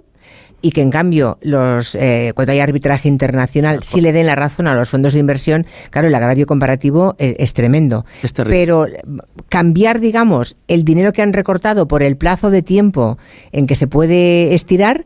y 0.63 0.73
que 0.73 0.83
en 0.83 0.91
cambio 0.91 1.39
los 1.43 1.95
eh, 1.95 2.33
cuando 2.35 2.53
hay 2.53 2.61
arbitraje 2.61 3.09
internacional 3.09 3.83
sí 3.83 4.01
le 4.01 4.13
den 4.13 4.27
la 4.27 4.35
razón 4.35 4.67
a 4.67 4.75
los 4.75 4.89
fondos 4.89 5.13
de 5.13 5.21
inversión, 5.21 5.67
claro, 5.91 6.09
el 6.09 6.15
agravio 6.15 6.47
comparativo 6.47 7.15
e, 7.19 7.37
es, 7.39 7.55
tremendo. 7.55 8.05
Pero 8.45 8.87
cambiar, 9.49 10.01
digamos, 10.01 10.57
el 10.69 10.85
dinero 10.85 11.13
que 11.13 11.23
han 11.23 11.33
recortado 11.33 11.89
por 11.89 12.03
el 12.03 12.17
plazo 12.17 12.51
de 12.51 12.63
tiempo 12.63 13.19
en 13.53 13.67
que 13.67 13.77
se 13.77 13.87
puede 13.87 14.55
estirar, 14.55 15.05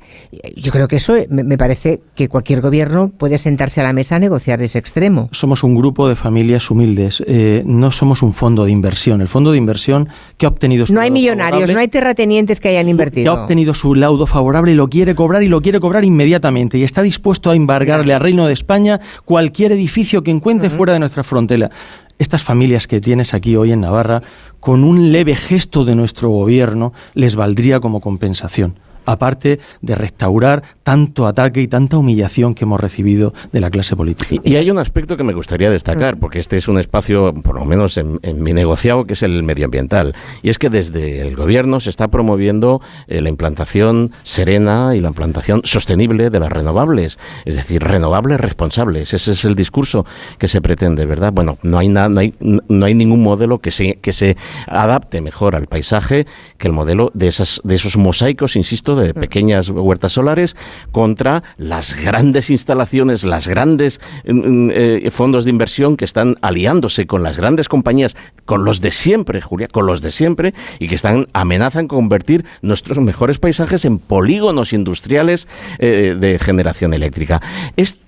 yo 0.57 0.73
creo 0.73 0.89
que 0.89 0.97
eso 0.97 1.15
me, 1.29 1.57
parece 1.57 2.01
que 2.15 2.29
cualquier 2.29 2.61
gobierno 2.61 3.09
puede 3.09 3.39
sentarse 3.39 3.81
a 3.81 3.85
la 3.85 3.93
mesa 3.93 4.17
a 4.17 4.19
negociar 4.19 4.61
ese 4.63 4.79
extremo. 4.79 5.29
Somos 5.33 5.63
un 5.63 5.75
grupo 5.75 6.09
de 6.09 6.17
familias 6.17 6.71
humildes, 6.71 7.23
eh, 7.27 7.63
no 7.67 7.93
somos 7.93 8.23
un 8.23 8.35
fondo 8.35 8.65
de 8.65 8.73
inversión. 8.73 9.21
El 9.21 9.29
fondo 9.29 9.53
de 9.53 9.59
inversión 9.59 10.09
que 10.37 10.47
ha 10.47 10.49
obtenido 10.49 10.87
su 10.87 10.95
No 10.95 11.01
hay 11.01 11.11
millonarios, 11.11 11.71
no 11.71 11.79
hay 11.79 11.89
terratenientes 11.89 12.61
que 12.61 12.69
hayan 12.69 12.89
invertido. 12.89 13.33
Que 13.33 13.39
ha 13.39 13.43
obtenido 13.43 13.75
su 13.75 13.95
laudo 13.95 14.27
favorable 14.27 14.73
y 14.73 14.75
lo 14.75 14.89
quiere 14.89 15.15
cobrar 15.15 15.44
y 15.45 15.49
lo 15.49 15.61
quiere 15.61 15.81
cobrar 15.81 16.05
inmediatamente 16.05 16.79
y 16.79 16.83
está 16.83 17.03
dispuesto 17.03 17.51
a 17.51 17.55
embargarle 17.55 18.15
al 18.15 18.21
Reino 18.21 18.47
de 18.47 18.53
España 18.53 19.01
cualquier 19.25 19.73
edificio 19.73 20.23
que 20.23 20.31
encuentre 20.31 20.71
fuera 20.71 20.95
de 20.95 20.99
nuestra 20.99 21.23
frontera. 21.23 21.71
Estas 22.19 22.43
familias 22.43 22.87
que 22.87 23.01
tienes 23.01 23.35
aquí 23.35 23.57
hoy 23.57 23.73
en 23.73 23.81
Navarra, 23.81 24.23
con 24.61 24.85
un 24.85 25.13
leve 25.13 25.35
gesto 25.37 25.85
de 25.85 25.95
nuestro 25.95 26.31
gobierno, 26.31 26.93
les 27.15 27.37
valdría 27.37 27.81
como 27.81 28.01
compensación 28.01 28.79
aparte 29.05 29.61
de 29.81 29.95
restaurar 29.95 30.63
tanto 30.83 31.27
ataque 31.27 31.61
y 31.61 31.69
tanta 31.69 31.97
humillación 31.99 32.55
que 32.55 32.65
hemos 32.65 32.81
recibido 32.81 33.35
de 33.53 33.61
la 33.61 33.71
clase 33.71 33.97
política. 33.97 34.37
Y, 34.43 34.57
hay 34.57 34.71
un 34.71 34.79
aspecto 34.79 35.17
que 35.17 35.25
me 35.25 35.33
gustaría 35.33 35.71
destacar, 35.71 36.19
porque 36.19 36.39
este 36.39 36.57
es 36.57 36.69
un 36.69 36.79
espacio, 36.79 37.35
por 37.35 37.57
lo 37.57 37.65
menos 37.65 37.97
en, 37.99 38.21
mi 38.37 38.53
negociado, 38.53 39.05
que 39.05 39.15
es 39.15 39.23
el 39.23 39.43
medioambiental. 39.43 40.15
Y 40.43 40.51
es 40.51 40.59
que 40.59 40.71
desde 40.71 41.21
el 41.21 41.35
gobierno 41.37 41.81
se 41.81 41.91
está 41.91 42.09
promoviendo 42.09 42.81
eh, 43.09 43.21
la 43.21 43.29
implantación 43.29 44.13
serena 44.23 44.95
y 44.95 45.01
la 45.01 45.09
implantación 45.09 45.63
sostenible 45.65 46.31
de 46.31 46.39
las 46.39 46.51
renovables, 46.51 47.19
es 47.45 47.57
decir, 47.57 47.83
renovables 47.83 48.41
responsables. 48.41 49.15
Ese 49.15 49.33
es 49.33 49.45
el 49.45 49.55
discurso 49.55 50.05
que 50.39 50.49
se 50.49 50.61
pretende, 50.61 51.07
¿verdad? 51.07 51.33
Bueno, 51.33 51.59
no 51.63 51.79
hay, 51.79 51.89
nada, 51.89 52.09
no 52.09 52.21
hay, 52.21 52.35
no 52.41 52.87
hay 52.87 52.95
ningún 52.95 53.23
modelo 53.23 53.59
que 53.59 53.71
se, 53.71 53.97
que 53.97 54.13
se 54.13 54.37
adapte 54.67 55.21
mejor 55.21 55.57
al 55.57 55.67
paisaje 55.67 56.27
que 56.59 56.69
el 56.69 56.73
modelo 56.73 57.11
de, 57.15 57.29
esas, 57.29 57.61
de 57.65 57.75
esos 57.75 57.97
mosaicos, 57.97 58.57
insisto, 58.57 58.94
de 59.03 59.15
pequeñas 59.15 59.69
huertas 59.71 60.13
solares 60.13 60.57
contra 60.93 61.43
las 61.57 61.95
grandes 62.01 62.51
instalaciones, 62.51 63.25
las 63.25 63.49
grandes 63.49 64.01
mm, 64.27 64.33
mm, 64.33 64.71
eh, 64.73 65.11
fondos 65.11 65.45
de 65.45 65.51
inversión 65.51 65.97
que 65.97 66.05
están 66.05 66.37
aliándose 66.41 67.07
con 67.07 67.23
las 67.23 67.37
grandes 67.37 67.69
compañías, 67.69 68.17
con 68.45 68.65
los 68.65 68.81
de 68.81 68.93
siempre, 68.93 69.41
Julia, 69.41 69.69
con 69.69 69.87
los 69.87 70.03
de 70.03 70.13
siempre, 70.13 70.55
y 70.79 70.89
que 70.89 70.95
están 70.95 71.29
amenazan 71.33 71.89
convertir 71.89 72.45
nuestros 72.63 72.99
mejores 72.99 73.39
paisajes 73.39 73.85
en 73.85 73.99
polígonos 73.99 74.73
industriales 74.73 75.49
eh, 75.79 76.17
de 76.19 76.39
generación 76.39 76.95
eléctrica. 76.95 77.41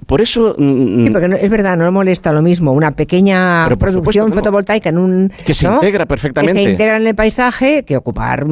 Por 0.06 0.20
eso. 0.20 0.54
sí, 0.56 1.08
porque 1.10 1.38
es 1.40 1.50
verdad, 1.50 1.76
no 1.76 1.90
molesta 1.90 2.32
lo 2.32 2.42
mismo 2.42 2.72
una 2.72 2.92
pequeña 2.92 3.68
producción 3.78 4.32
fotovoltaica 4.32 4.88
en 4.88 4.98
un. 4.98 5.32
Que 5.44 5.52
se 5.52 5.66
integra 5.66 6.06
perfectamente. 6.06 6.54
Que 6.54 6.64
se 6.64 6.70
integra 6.70 6.96
en 6.96 7.06
el 7.06 7.14
paisaje 7.14 7.84
que 7.84 7.96
ocupar 7.96 8.46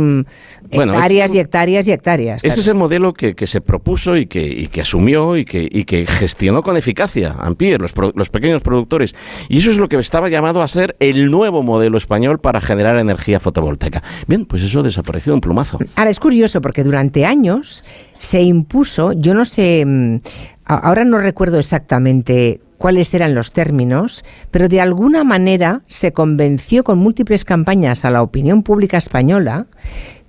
hectáreas 0.70 1.34
y 1.34 1.38
hectáreas 1.38 1.86
y 1.86 1.92
hectáreas. 1.92 2.44
Ese 2.44 2.60
es 2.60 2.68
el 2.68 2.74
modelo 2.74 3.14
que, 3.14 3.34
se 3.46 3.60
propuso 3.60 4.16
y 4.16 4.26
que, 4.26 4.68
que 4.72 4.80
asumió 4.80 5.36
y 5.36 5.44
que, 5.44 5.68
que, 5.84 6.06
gestionó 6.06 6.62
con 6.62 6.76
eficacia 6.76 7.34
Ampier, 7.38 7.80
los, 7.80 7.92
los 8.14 8.30
pequeños 8.30 8.62
productores. 8.62 9.14
Y 9.48 9.58
eso 9.58 9.70
es 9.70 9.76
lo 9.76 9.88
que 9.88 9.96
estaba 9.96 10.28
llamado 10.28 10.62
a 10.62 10.68
ser 10.68 10.96
el 10.98 11.30
nuevo 11.30 11.62
modelo 11.62 11.98
español 11.98 12.40
para 12.40 12.60
generar 12.60 12.96
energía 12.96 13.38
fotovoltaica. 13.38 14.02
Bien, 14.26 14.44
pues 14.46 14.62
eso 14.62 14.82
desapareció 14.82 15.32
de 15.32 15.34
un 15.34 15.40
plumazo. 15.40 15.78
Ahora 15.94 16.10
es 16.10 16.18
curioso 16.18 16.60
porque 16.60 16.82
durante 16.82 17.24
años 17.24 17.84
se 18.18 18.42
impuso, 18.42 19.12
yo 19.12 19.34
no 19.34 19.44
sé, 19.44 19.84
mm, 19.84 20.16
ahora 20.64 21.04
no 21.04 21.18
recuerdo 21.18 21.58
exactamente 21.58 22.60
cuáles 22.78 23.14
eran 23.14 23.34
los 23.34 23.52
términos, 23.52 24.24
pero 24.50 24.68
de 24.68 24.80
alguna 24.80 25.24
manera 25.24 25.82
se 25.86 26.12
convenció 26.12 26.84
con 26.84 26.98
múltiples 26.98 27.44
campañas 27.44 28.04
a 28.04 28.10
la 28.10 28.22
opinión 28.22 28.62
pública 28.62 28.98
española 28.98 29.66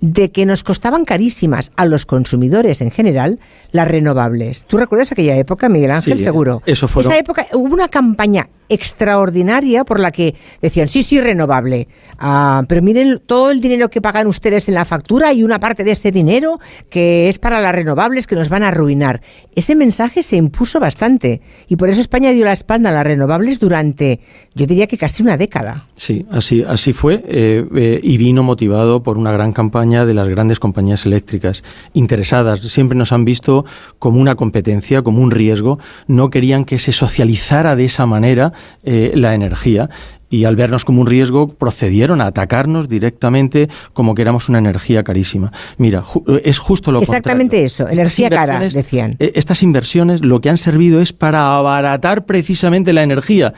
de 0.00 0.30
que 0.30 0.44
nos 0.46 0.62
costaban 0.62 1.04
carísimas 1.04 1.72
a 1.76 1.86
los 1.86 2.04
consumidores 2.06 2.80
en 2.80 2.90
general 2.90 3.38
las 3.72 3.88
renovables. 3.88 4.64
¿Tú 4.66 4.76
recuerdas 4.76 5.10
aquella 5.12 5.36
época, 5.36 5.68
Miguel 5.68 5.90
Ángel? 5.90 6.18
Sí, 6.18 6.24
Seguro. 6.24 6.62
eso 6.66 6.86
fueron- 6.88 7.12
Esa 7.12 7.18
época 7.20 7.46
hubo 7.54 7.72
una 7.72 7.88
campaña 7.88 8.48
extraordinaria 8.68 9.84
por 9.84 10.00
la 10.00 10.10
que 10.10 10.34
decían, 10.60 10.88
sí, 10.88 11.02
sí, 11.04 11.20
renovable. 11.20 11.86
Ah, 12.18 12.64
pero 12.68 12.82
miren 12.82 13.20
todo 13.24 13.50
el 13.52 13.60
dinero 13.60 13.88
que 13.88 14.00
pagan 14.00 14.26
ustedes 14.26 14.68
en 14.68 14.74
la 14.74 14.84
factura 14.84 15.32
y 15.32 15.44
una 15.44 15.60
parte 15.60 15.84
de 15.84 15.92
ese 15.92 16.10
dinero 16.10 16.58
que 16.90 17.28
es 17.28 17.38
para 17.38 17.60
las 17.60 17.74
renovables 17.74 18.26
que 18.26 18.34
nos 18.34 18.48
van 18.48 18.64
a 18.64 18.68
arruinar. 18.68 19.20
Ese 19.54 19.76
mensaje 19.76 20.22
se 20.24 20.36
impuso 20.36 20.80
bastante 20.80 21.40
y 21.68 21.76
por 21.76 21.88
eso 21.90 22.00
España 22.00 22.30
dio 22.32 22.44
la 22.44 22.52
espalda 22.52 22.90
a 22.90 22.92
las 22.92 23.04
renovables 23.04 23.60
durante, 23.60 24.20
yo 24.54 24.66
diría 24.66 24.86
que 24.88 24.98
casi 24.98 25.22
una 25.22 25.36
década. 25.36 25.86
Sí, 25.94 26.26
así, 26.30 26.64
así 26.66 26.92
fue 26.92 27.22
eh, 27.28 27.64
eh, 27.74 28.00
y 28.02 28.16
vino 28.18 28.42
motivado 28.42 29.02
por 29.02 29.16
una 29.16 29.30
gran 29.30 29.52
campaña 29.52 29.85
de 29.86 30.14
las 30.14 30.28
grandes 30.28 30.58
compañías 30.58 31.06
eléctricas 31.06 31.62
interesadas. 31.92 32.60
Siempre 32.60 32.98
nos 32.98 33.12
han 33.12 33.24
visto 33.24 33.64
como 33.98 34.20
una 34.20 34.34
competencia, 34.34 35.02
como 35.02 35.22
un 35.22 35.30
riesgo. 35.30 35.78
No 36.06 36.30
querían 36.30 36.64
que 36.64 36.78
se 36.78 36.92
socializara 36.92 37.76
de 37.76 37.84
esa 37.86 38.06
manera 38.06 38.52
eh, 38.84 39.12
la 39.14 39.34
energía. 39.34 39.88
Y 40.28 40.44
al 40.44 40.56
vernos 40.56 40.84
como 40.84 41.00
un 41.02 41.06
riesgo, 41.06 41.46
procedieron 41.46 42.20
a 42.20 42.26
atacarnos 42.26 42.88
directamente 42.88 43.68
como 43.92 44.14
que 44.16 44.22
éramos 44.22 44.48
una 44.48 44.58
energía 44.58 45.04
carísima. 45.04 45.52
Mira, 45.78 46.02
ju- 46.02 46.40
es 46.42 46.58
justo 46.58 46.90
lo 46.90 47.00
Exactamente 47.00 47.58
contrario. 47.58 47.66
eso, 47.66 47.88
energía 47.88 48.28
cara, 48.28 48.58
decían. 48.58 49.14
eh, 49.20 49.30
Estas 49.36 49.62
inversiones 49.62 50.24
lo 50.24 50.40
que 50.40 50.50
han 50.50 50.58
servido 50.58 51.00
es 51.00 51.12
para 51.12 51.56
abaratar 51.56 52.26
precisamente 52.26 52.92
la 52.92 53.04
energía. 53.04 53.54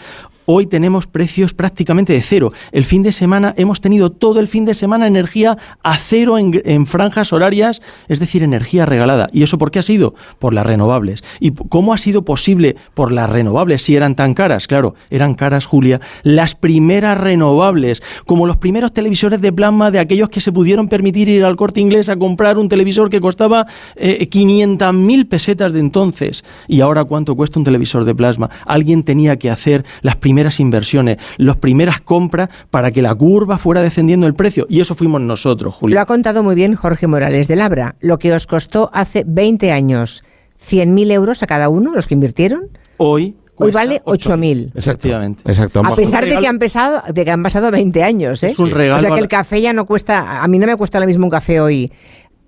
Hoy 0.50 0.64
tenemos 0.64 1.06
precios 1.06 1.52
prácticamente 1.52 2.14
de 2.14 2.22
cero. 2.22 2.54
El 2.72 2.86
fin 2.86 3.02
de 3.02 3.12
semana 3.12 3.52
hemos 3.58 3.82
tenido 3.82 4.10
todo 4.10 4.40
el 4.40 4.48
fin 4.48 4.64
de 4.64 4.72
semana 4.72 5.06
energía 5.06 5.58
a 5.82 5.98
cero 5.98 6.38
en, 6.38 6.86
franjas 6.86 7.34
horarias, 7.34 7.82
es 8.08 8.18
decir, 8.18 8.42
energía 8.42 8.86
regalada. 8.86 9.28
¿Y 9.30 9.42
eso 9.42 9.58
por 9.58 9.70
qué 9.70 9.80
ha 9.80 9.82
sido? 9.82 10.14
Por 10.38 10.54
las 10.54 10.64
renovables. 10.64 11.22
¿Y 11.38 11.50
cómo 11.50 11.92
ha 11.92 11.98
sido 11.98 12.24
posible 12.24 12.76
por 12.94 13.12
las 13.12 13.28
renovables 13.28 13.82
si 13.82 13.94
eran 13.94 14.14
tan 14.14 14.32
caras? 14.32 14.66
Claro, 14.66 14.94
eran 15.10 15.34
caras, 15.34 15.66
Julia, 15.66 16.00
las 16.22 16.54
primeras 16.54 17.18
renovables, 17.18 18.02
como 18.24 18.46
los 18.46 18.56
primeros 18.56 18.94
televisores 18.94 19.42
de 19.42 19.52
plasma 19.52 19.90
de 19.90 19.98
aquellos 19.98 20.30
que 20.30 20.40
se 20.40 20.50
pudieron 20.50 20.88
permitir 20.88 21.28
ir 21.28 21.44
al 21.44 21.56
corte 21.56 21.80
inglés 21.80 22.08
a 22.08 22.16
comprar 22.16 22.56
un 22.56 22.70
televisor 22.70 23.10
que 23.10 23.20
costaba 23.20 23.66
eh, 23.96 24.26
500.000 24.30 25.28
pesetas 25.28 25.74
de 25.74 25.80
entonces. 25.80 26.42
¿Y 26.68 26.80
ahora 26.80 27.04
cuánto 27.04 27.36
cuesta 27.36 27.58
un 27.58 27.64
televisor 27.64 28.06
de 28.06 28.14
plasma? 28.14 28.48
Alguien 28.64 29.02
tenía 29.02 29.38
que 29.38 29.50
hacer 29.50 29.84
las 30.00 30.16
primeras 30.16 30.37
inversiones, 30.60 31.18
las 31.36 31.56
primeras 31.56 32.00
compras 32.00 32.48
para 32.70 32.90
que 32.90 33.02
la 33.02 33.14
curva 33.14 33.58
fuera 33.58 33.82
descendiendo 33.82 34.26
el 34.26 34.34
precio. 34.34 34.66
Y 34.68 34.80
eso 34.80 34.94
fuimos 34.94 35.20
nosotros, 35.20 35.74
Lo 35.74 35.78
Julia. 35.78 36.02
ha 36.02 36.06
contado 36.06 36.42
muy 36.42 36.54
bien 36.54 36.74
Jorge 36.74 37.06
Morales 37.06 37.48
de 37.48 37.56
Labra. 37.56 37.96
Lo 38.00 38.18
que 38.18 38.32
os 38.32 38.46
costó 38.46 38.90
hace 38.92 39.24
20 39.26 39.72
años 39.72 40.22
100.000 40.60 41.12
euros 41.12 41.42
a 41.42 41.46
cada 41.46 41.68
uno, 41.68 41.94
los 41.94 42.06
que 42.06 42.14
invirtieron, 42.14 42.68
Hoy, 42.96 43.36
hoy 43.56 43.70
vale 43.70 44.02
8.000. 44.04 44.72
Efectivamente. 44.74 45.42
Exacto. 45.46 45.82
A 45.84 45.94
pesar 45.94 46.24
de 46.26 46.36
que 46.38 46.46
han, 46.48 46.58
pasado, 46.58 47.02
de 47.12 47.24
que 47.24 47.30
han 47.30 47.42
pasado 47.42 47.70
20 47.70 48.02
años, 48.02 48.42
¿eh? 48.42 48.48
Es 48.48 48.58
un 48.58 48.72
O 48.72 48.74
regalo 48.74 49.02
sea 49.02 49.12
a 49.12 49.14
que 49.14 49.20
el 49.20 49.28
café 49.28 49.60
ya 49.60 49.72
no 49.72 49.84
cuesta, 49.86 50.42
a 50.42 50.48
mí 50.48 50.58
no 50.58 50.66
me 50.66 50.76
cuesta 50.76 50.98
lo 50.98 51.06
mismo 51.06 51.26
un 51.26 51.30
café 51.30 51.60
hoy 51.60 51.92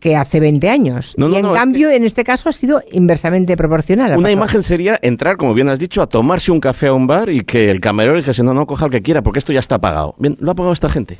que 0.01 0.17
hace 0.17 0.41
20 0.41 0.69
años. 0.69 1.15
No, 1.17 1.29
y 1.29 1.31
no, 1.31 1.37
en 1.37 1.43
no, 1.43 1.55
es 1.55 1.59
cambio, 1.61 1.91
en 1.91 2.05
este 2.05 2.25
caso 2.25 2.49
ha 2.49 2.53
sido 2.53 2.83
inversamente 2.91 3.57
proporcional. 3.57 4.17
Una 4.17 4.31
imagen 4.31 4.63
sería 4.63 4.99
entrar, 5.03 5.37
como 5.37 5.55
bien 5.55 5.71
has 5.71 5.79
dicho, 5.79 6.03
a 6.03 6.07
tomarse 6.07 6.51
un 6.51 6.61
café 6.61 6.89
a 6.89 6.95
un 6.95 7.07
bar 7.07 7.29
y 7.29 7.43
que 7.43 7.71
el 7.71 7.81
camarero 7.81 8.17
dijese, 8.17 8.43
no, 8.43 8.55
no, 8.55 8.67
coja 8.67 8.87
el 8.87 8.91
que 8.91 9.03
quiera, 9.03 9.23
porque 9.23 9.39
esto 9.39 9.53
ya 9.53 9.61
está 9.61 9.79
pagado. 9.79 10.15
Bien, 10.19 10.37
lo 10.41 10.51
ha 10.51 10.55
pagado 10.55 10.73
esta 10.73 10.89
gente. 10.89 11.19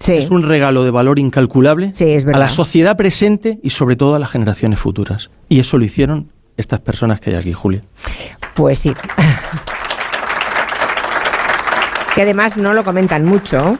Sí. 0.00 0.14
Es 0.14 0.30
un 0.30 0.42
regalo 0.42 0.82
de 0.82 0.90
valor 0.90 1.18
incalculable 1.18 1.92
Sí, 1.92 2.04
es 2.04 2.26
a 2.26 2.38
la 2.38 2.48
sociedad 2.48 2.96
presente 2.96 3.58
y 3.62 3.70
sobre 3.70 3.96
todo 3.96 4.14
a 4.14 4.18
las 4.18 4.30
generaciones 4.30 4.80
futuras. 4.80 5.30
Y 5.48 5.60
eso 5.60 5.76
lo 5.78 5.84
hicieron 5.84 6.32
estas 6.56 6.80
personas 6.80 7.20
que 7.20 7.30
hay 7.30 7.36
aquí, 7.36 7.52
Julia. 7.52 7.82
Pues 8.54 8.80
sí. 8.80 8.94
que 12.14 12.22
además 12.22 12.56
no 12.56 12.72
lo 12.72 12.82
comentan 12.82 13.24
mucho, 13.24 13.78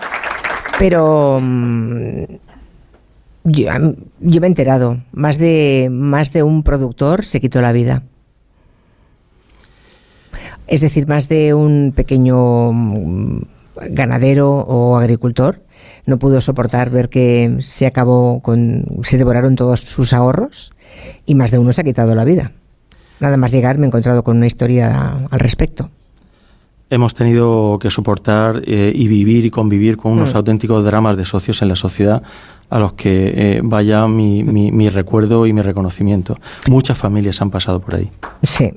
pero 0.79 1.41
mm, 1.43 2.25
yo, 3.53 3.67
yo 4.21 4.41
me 4.41 4.47
he 4.47 4.51
enterado. 4.51 4.99
Más 5.13 5.39
de, 5.39 5.89
más 5.91 6.33
de 6.33 6.43
un 6.43 6.63
productor 6.63 7.25
se 7.25 7.41
quitó 7.41 7.61
la 7.61 7.73
vida. 7.73 8.03
Es 10.67 10.81
decir, 10.81 11.07
más 11.09 11.29
de 11.29 11.53
un 11.55 11.93
pequeño 11.95 12.73
mm, 12.73 13.43
ganadero 13.91 14.53
o 14.53 14.97
agricultor 14.97 15.63
no 16.07 16.19
pudo 16.19 16.41
soportar 16.41 16.91
ver 16.91 17.09
que 17.09 17.57
se 17.61 17.87
acabó 17.87 18.41
con, 18.41 18.85
se 19.03 19.19
devoraron 19.19 19.57
todos 19.57 19.81
sus 19.81 20.13
ahorros 20.13 20.73
y 21.27 21.35
más 21.35 21.51
de 21.51 21.59
uno 21.59 21.73
se 21.73 21.81
ha 21.81 21.85
quitado 21.85 22.15
la 22.15 22.25
vida. 22.25 22.53
Nada 23.21 23.37
más 23.37 23.53
llegar 23.53 23.79
me 23.79 23.87
he 23.87 23.89
encontrado 23.89 24.25
con 24.25 24.37
una 24.39 24.47
historia 24.47 25.27
al 25.31 25.41
respecto. 25.41 25.91
Hemos 26.93 27.15
tenido 27.15 27.79
que 27.81 27.89
soportar 27.89 28.63
eh, 28.67 28.91
y 28.93 29.07
vivir 29.07 29.45
y 29.45 29.51
convivir 29.51 29.97
con 29.97 30.11
unos 30.13 30.35
Mm. 30.35 30.37
auténticos 30.39 30.85
dramas 30.85 31.17
de 31.17 31.25
socios 31.25 31.63
en 31.63 31.69
la 31.69 31.77
sociedad 31.77 32.21
a 32.69 32.79
los 32.81 32.95
que 32.95 33.33
eh, 33.37 33.61
vaya 33.63 34.09
mi, 34.09 34.43
mi- 34.43 34.73
mi 34.73 34.91
recuerdo 34.91 35.47
y 35.47 35.53
mi 35.53 35.63
reconocimiento. 35.63 36.37
Muchas 36.69 36.99
familias 36.99 37.41
han 37.41 37.51
pasado 37.51 37.79
por 37.81 37.95
ahí. 37.95 38.11
Sí. 38.43 38.73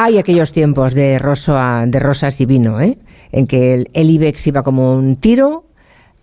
Hay 0.00 0.18
aquellos 0.18 0.52
tiempos 0.52 0.94
de, 0.94 1.18
rosa, 1.18 1.84
de 1.86 1.98
rosas 1.98 2.40
y 2.40 2.46
vino, 2.46 2.80
¿eh? 2.80 2.98
en 3.32 3.46
que 3.46 3.74
el, 3.74 3.88
el 3.94 4.10
IBEX 4.10 4.46
iba 4.46 4.62
como 4.62 4.94
un 4.94 5.16
tiro, 5.16 5.64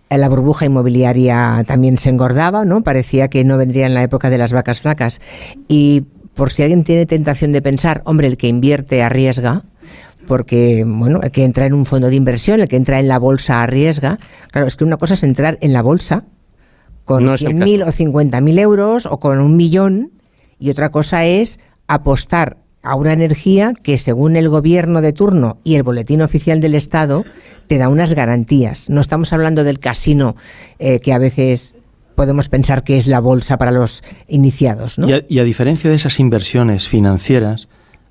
la 0.09 0.29
burbuja 0.29 0.65
inmobiliaria 0.65 1.61
también 1.67 1.97
se 1.97 2.09
engordaba, 2.09 2.63
¿no? 2.63 2.83
Parecía 2.83 3.27
que 3.27 3.43
no 3.43 3.57
vendría 3.57 3.85
en 3.85 3.93
la 3.93 4.01
época 4.03 4.29
de 4.29 4.37
las 4.37 4.53
vacas 4.53 4.79
flacas. 4.79 5.19
Y 5.67 6.05
por 6.35 6.51
si 6.51 6.63
alguien 6.63 6.83
tiene 6.83 7.05
tentación 7.05 7.51
de 7.51 7.61
pensar, 7.61 8.01
hombre, 8.05 8.27
el 8.27 8.37
que 8.37 8.47
invierte 8.47 9.01
arriesga, 9.01 9.63
porque, 10.27 10.83
bueno, 10.85 11.21
el 11.23 11.31
que 11.31 11.43
entra 11.43 11.65
en 11.65 11.73
un 11.73 11.85
fondo 11.85 12.09
de 12.09 12.15
inversión, 12.15 12.59
el 12.59 12.67
que 12.67 12.75
entra 12.75 12.99
en 12.99 13.07
la 13.07 13.19
bolsa 13.19 13.61
arriesga. 13.61 14.17
Claro, 14.51 14.67
es 14.67 14.75
que 14.75 14.83
una 14.83 14.97
cosa 14.97 15.13
es 15.13 15.23
entrar 15.23 15.57
en 15.61 15.71
la 15.71 15.81
bolsa 15.81 16.25
con 17.05 17.25
No 17.25 17.35
es 17.35 17.41
el 17.43 17.53
100.000 17.55 17.85
caso. 17.85 17.89
o 17.89 18.11
50.000 18.11 18.59
euros 18.59 19.05
o 19.05 19.19
con 19.19 19.39
un 19.39 19.55
millón 19.55 20.11
y 20.59 20.71
otra 20.71 20.89
cosa 20.89 21.25
es 21.25 21.59
apostar 21.87 22.57
a 22.81 22.95
una 22.95 23.13
energía 23.13 23.73
que 23.81 23.97
según 23.97 24.35
el 24.35 24.49
gobierno 24.49 25.01
de 25.01 25.13
turno 25.13 25.57
y 25.63 25.75
el 25.75 25.83
boletín 25.83 26.21
oficial 26.21 26.61
del 26.61 26.75
Estado 26.75 27.23
te 27.67 27.77
da 27.77 27.89
unas 27.89 28.13
garantías. 28.13 28.89
No 28.89 29.01
estamos 29.01 29.33
hablando 29.33 29.63
del 29.63 29.79
casino 29.79 30.35
eh, 30.79 30.99
que 30.99 31.13
a 31.13 31.17
veces 31.17 31.75
podemos 32.15 32.49
pensar 32.49 32.83
que 32.83 32.97
es 32.97 33.07
la 33.07 33.19
bolsa 33.19 33.57
para 33.57 33.71
los 33.71 34.03
iniciados. 34.27 34.97
¿no? 34.97 35.07
Y, 35.09 35.39
a, 35.39 35.43
diferencia 35.43 35.89
de 35.89 35.95
esas 35.95 36.19
inversiones 36.19 36.87
financieras, 36.87 37.67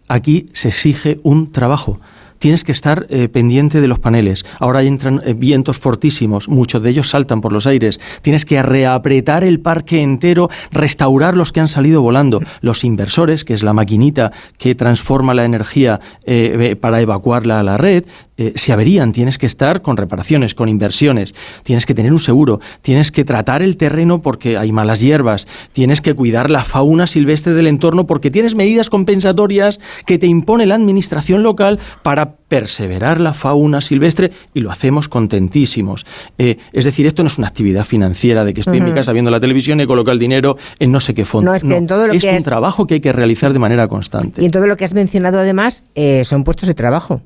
aquí 0.09 0.47
se 0.53 0.69
exige 0.69 1.17
un 1.23 1.51
trabajo. 1.51 1.99
Tienes 2.39 2.65
que 2.65 2.73
estar 2.73 3.07
eh, 3.09 3.29
pendiente 3.29 3.81
de 3.81 3.89
los 3.89 4.01
paneles. 4.01 4.45
Ahora 4.59 4.83
entran 4.83 5.23
eh, 5.25 5.33
vientos 5.33 5.79
fortísimos, 5.79 6.49
muchos 6.49 6.83
de 6.83 6.91
ellos 6.91 7.09
saltan 7.09 7.41
por 7.41 7.53
los 7.53 7.67
aires. 7.67 8.01
Tienes 8.21 8.45
que 8.45 8.63
reapretar 8.63 9.45
el 9.45 9.61
parque 9.61 10.03
entero, 10.03 10.51
restaurar 10.71 11.37
los 11.37 11.53
que 11.53 11.61
han 11.61 11.69
salido 11.69 12.03
volando. 12.03 12.41
Los 12.61 12.85
inversores, 12.85 13.45
que 13.45 13.55
es 13.55 13.63
la 13.63 13.73
maquinita 13.73 14.33
que 14.59 14.75
transforma 14.75 15.33
la 15.33 15.47
energía 15.47 16.01
eh, 16.25 16.77
para 16.79 17.01
evacuarla 17.01 17.61
a 17.61 17.63
la 17.63 17.79
red, 17.79 18.05
eh, 18.37 18.53
se 18.57 18.73
averían. 18.73 19.13
Tienes 19.13 19.39
que 19.39 19.47
estar 19.47 19.83
con 19.83 19.97
reparaciones, 19.97 20.55
con 20.55 20.69
inversiones. 20.69 21.35
Tienes 21.63 21.87
que 21.87 21.95
tener 21.95 22.13
un 22.13 22.19
seguro. 22.21 22.61
Tienes 22.83 23.13
que 23.13 23.25
tratar 23.25 23.63
el 23.63 23.77
terreno 23.77 24.23
porque 24.23 24.59
hay 24.59 24.73
malas 24.73 25.01
hierbas. 25.01 25.47
Tienes 25.73 26.01
que 26.01 26.15
cuidar 26.15 26.51
la 26.51 26.65
fauna 26.65 27.07
silvestre 27.07 27.53
del 27.55 27.67
entorno 27.67 28.07
porque 28.07 28.31
tienes 28.31 28.55
medidas 28.55 28.91
compensatorias 28.91 29.81
que 30.07 30.19
te 30.19 30.27
impone 30.27 30.67
la 30.67 30.75
administración 30.75 31.43
local 31.43 31.79
para 32.03 32.37
perseverar 32.37 33.21
la 33.21 33.35
fauna 33.35 33.81
silvestre 33.81 34.31
y 34.53 34.61
lo 34.61 34.71
hacemos 34.71 35.09
contentísimos. 35.09 36.07
Eh, 36.39 36.59
es 36.73 36.85
decir, 36.85 37.07
esto 37.07 37.23
no 37.23 37.29
es 37.29 37.39
una 37.39 37.49
actividad 37.49 37.85
financiera 37.85 38.45
de 38.45 38.55
que 38.55 38.61
estoy 38.61 38.79
en 38.79 38.85
mi 38.85 38.93
casa 38.93 39.13
viendo 39.13 39.31
la 39.31 39.41
televisión 39.41 39.81
y 39.81 39.87
coloco 39.87 40.11
el 40.11 40.19
dinero 40.19 40.57
en 40.79 40.93
no 40.93 41.01
sé 41.01 41.15
qué 41.15 41.25
fondo. 41.25 41.51
No, 41.51 41.57
es 41.57 41.63
que 41.65 41.77
en 41.77 41.87
todo 41.87 42.07
lo 42.07 42.13
es 42.13 42.23
que 42.23 42.31
un 42.31 42.37
es- 42.37 42.45
trabajo 42.45 42.87
que 42.87 42.95
hay 42.95 43.01
que 43.01 43.13
realizar 43.13 43.53
de 43.53 43.59
manera 43.59 43.89
constante. 43.89 44.43
Y 44.43 44.45
en 44.47 44.51
todo 44.51 44.67
lo 44.67 44.77
que 44.77 44.85
has 44.85 44.95
mencionado 44.95 45.39
además 45.39 45.85
eh, 45.95 46.25
son 46.25 46.45
puestos 46.45 46.67
de 46.69 46.75
trabajo. 46.75 47.21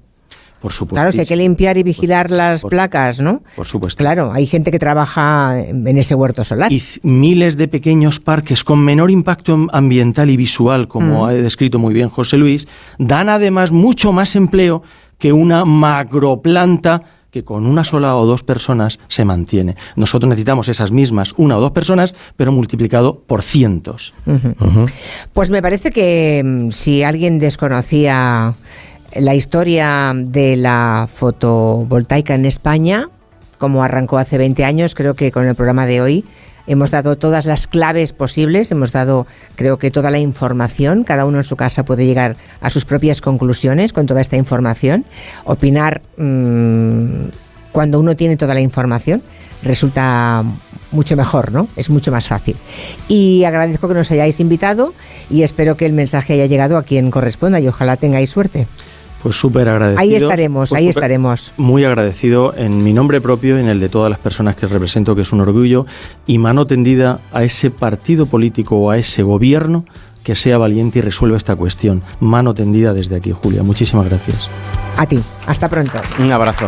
Por 0.61 0.73
supuesto. 0.73 0.97
Claro, 0.97 1.12
si 1.12 1.21
hay 1.21 1.27
que 1.27 1.37
limpiar 1.37 1.77
y 1.79 1.83
vigilar 1.85 2.31
las 2.31 2.62
por- 2.62 2.71
placas, 2.71 3.21
¿no? 3.21 3.42
Por 3.55 3.66
supuesto. 3.66 4.03
Claro, 4.03 4.33
hay 4.33 4.47
gente 4.47 4.71
que 4.73 4.79
trabaja 4.79 5.59
en 5.61 5.87
ese 5.99 6.14
huerto 6.14 6.44
solar. 6.44 6.73
y 6.73 6.83
miles 7.03 7.57
de 7.57 7.68
pequeños 7.68 8.18
parques 8.21 8.64
con 8.64 8.81
menor 8.81 9.11
impacto 9.11 9.55
am- 9.55 9.68
ambiental 9.73 10.31
y 10.31 10.37
visual, 10.37 10.88
como 10.88 11.25
Mm. 11.25 11.29
ha 11.29 11.33
descrito 11.33 11.79
muy 11.79 11.94
bien 11.94 12.09
José 12.09 12.37
Luis, 12.38 12.66
dan 12.99 13.29
además 13.29 13.71
mucho 13.71 14.12
más 14.12 14.35
empleo 14.37 14.83
que 15.18 15.33
una 15.33 15.64
macroplanta 15.64 17.03
que 17.31 17.44
con 17.44 17.66
una 17.66 17.85
sola 17.85 18.16
o 18.16 18.25
dos 18.25 18.42
personas 18.42 18.99
se 19.09 19.23
mantiene. 19.25 19.77
Nosotros 19.97 20.29
necesitamos 20.31 20.68
esas 20.68 20.92
mismas 20.92 21.35
una 21.37 21.59
o 21.59 21.61
dos 21.61 21.73
personas, 21.73 22.14
pero 22.37 22.53
multiplicado 22.53 23.21
por 23.27 23.42
cientos. 23.42 24.14
Pues 25.35 25.51
me 25.51 25.61
parece 25.61 25.90
que 25.90 26.42
mm, 26.44 26.71
si 26.71 27.03
alguien 27.03 27.38
desconocía 27.38 28.55
la 29.18 29.35
historia 29.35 30.12
de 30.14 30.57
la 30.57 31.09
fotovoltaica 31.12 32.35
en 32.35 32.44
España, 32.44 33.09
como 33.59 33.83
arrancó 33.83 34.18
hace 34.18 34.38
20 34.38 34.64
años, 34.64 34.94
creo 34.94 35.14
que 35.14 35.33
con 35.33 35.46
el 35.46 35.54
programa 35.54 35.87
de 35.87 36.00
hoy 36.00 36.24
hemos 36.66 36.90
dado 36.90 37.16
todas 37.16 37.44
las 37.46 37.66
claves 37.66 38.12
posibles, 38.12 38.70
hemos 38.70 38.92
dado 38.92 39.26
creo 39.57 39.78
que 39.78 39.90
toda 39.90 40.11
la 40.11 40.18
información, 40.18 41.02
cada 41.02 41.24
uno 41.24 41.38
en 41.38 41.44
su 41.44 41.57
casa 41.57 41.85
puede 41.85 42.07
llegar 42.07 42.37
a 42.61 42.70
sus 42.70 42.85
propias 42.85 43.20
conclusiones 43.20 43.92
con 43.92 44.07
toda 44.07 44.20
esta 44.20 44.37
información, 44.37 45.04
opinar 45.44 46.02
mmm, 46.16 47.28
cuando 47.72 47.98
uno 47.98 48.16
tiene 48.16 48.37
toda 48.37 48.54
la 48.54 48.61
información 48.61 49.22
resulta 49.62 50.44
mucho 50.90 51.16
mejor, 51.16 51.52
¿no? 51.52 51.68
Es 51.76 51.90
mucho 51.90 52.11
más 52.12 52.28
fácil. 52.28 52.57
Y 53.09 53.44
agradezco 53.44 53.88
que 53.88 53.94
nos 53.94 54.11
hayáis 54.11 54.40
invitado 54.40 54.94
y 55.28 55.42
espero 55.42 55.76
que 55.76 55.87
el 55.87 55.92
mensaje 55.92 56.35
haya 56.35 56.46
llegado 56.46 56.78
a 56.78 56.83
quien 56.83 57.11
corresponda 57.11 57.61
y 57.61 57.68
ojalá 57.68 57.96
tengáis 57.96 58.31
suerte. 58.31 58.66
Pues 59.22 59.37
súper 59.37 59.68
agradecido. 59.68 60.00
Ahí 60.00 60.14
estaremos, 60.14 60.68
pues 60.68 60.78
ahí 60.78 60.88
estaremos. 60.88 61.52
Muy 61.57 61.85
agradecido 61.85 62.54
en 62.57 62.85
mi 62.85 62.92
nombre 62.92 63.20
propio 63.20 63.57
y 63.57 63.61
en 63.61 63.68
el 63.68 63.81
de 63.81 63.88
todas 63.88 64.11
las 64.11 64.18
personas 64.18 64.57
que 64.57 64.66
represento, 64.66 65.16
que 65.16 65.22
es 65.22 65.33
un 65.33 65.40
orgullo, 65.40 65.87
y 66.26 66.38
mano 66.38 66.66
tendida 66.66 67.20
a 67.33 67.42
ese 67.42 67.70
partido 67.70 68.26
político 68.26 68.76
o 68.76 68.90
a 68.90 68.98
ese 68.98 69.22
gobierno 69.22 69.85
que 70.22 70.35
sea 70.35 70.59
valiente 70.59 70.98
y 70.98 71.02
resuelva 71.02 71.37
esta 71.37 71.57
cuestión. 71.57 72.02
Mano 72.20 72.54
tendida 72.54 72.92
desde 72.92 73.16
aquí, 73.16 73.33
Julia. 73.33 73.62
Muchísimas 73.62 74.09
gracias. 74.09 74.48
A 74.96 75.07
ti. 75.07 75.20
Hasta 75.46 75.68
pronto. 75.68 75.98
Un 76.18 76.31
abrazo. 76.31 76.66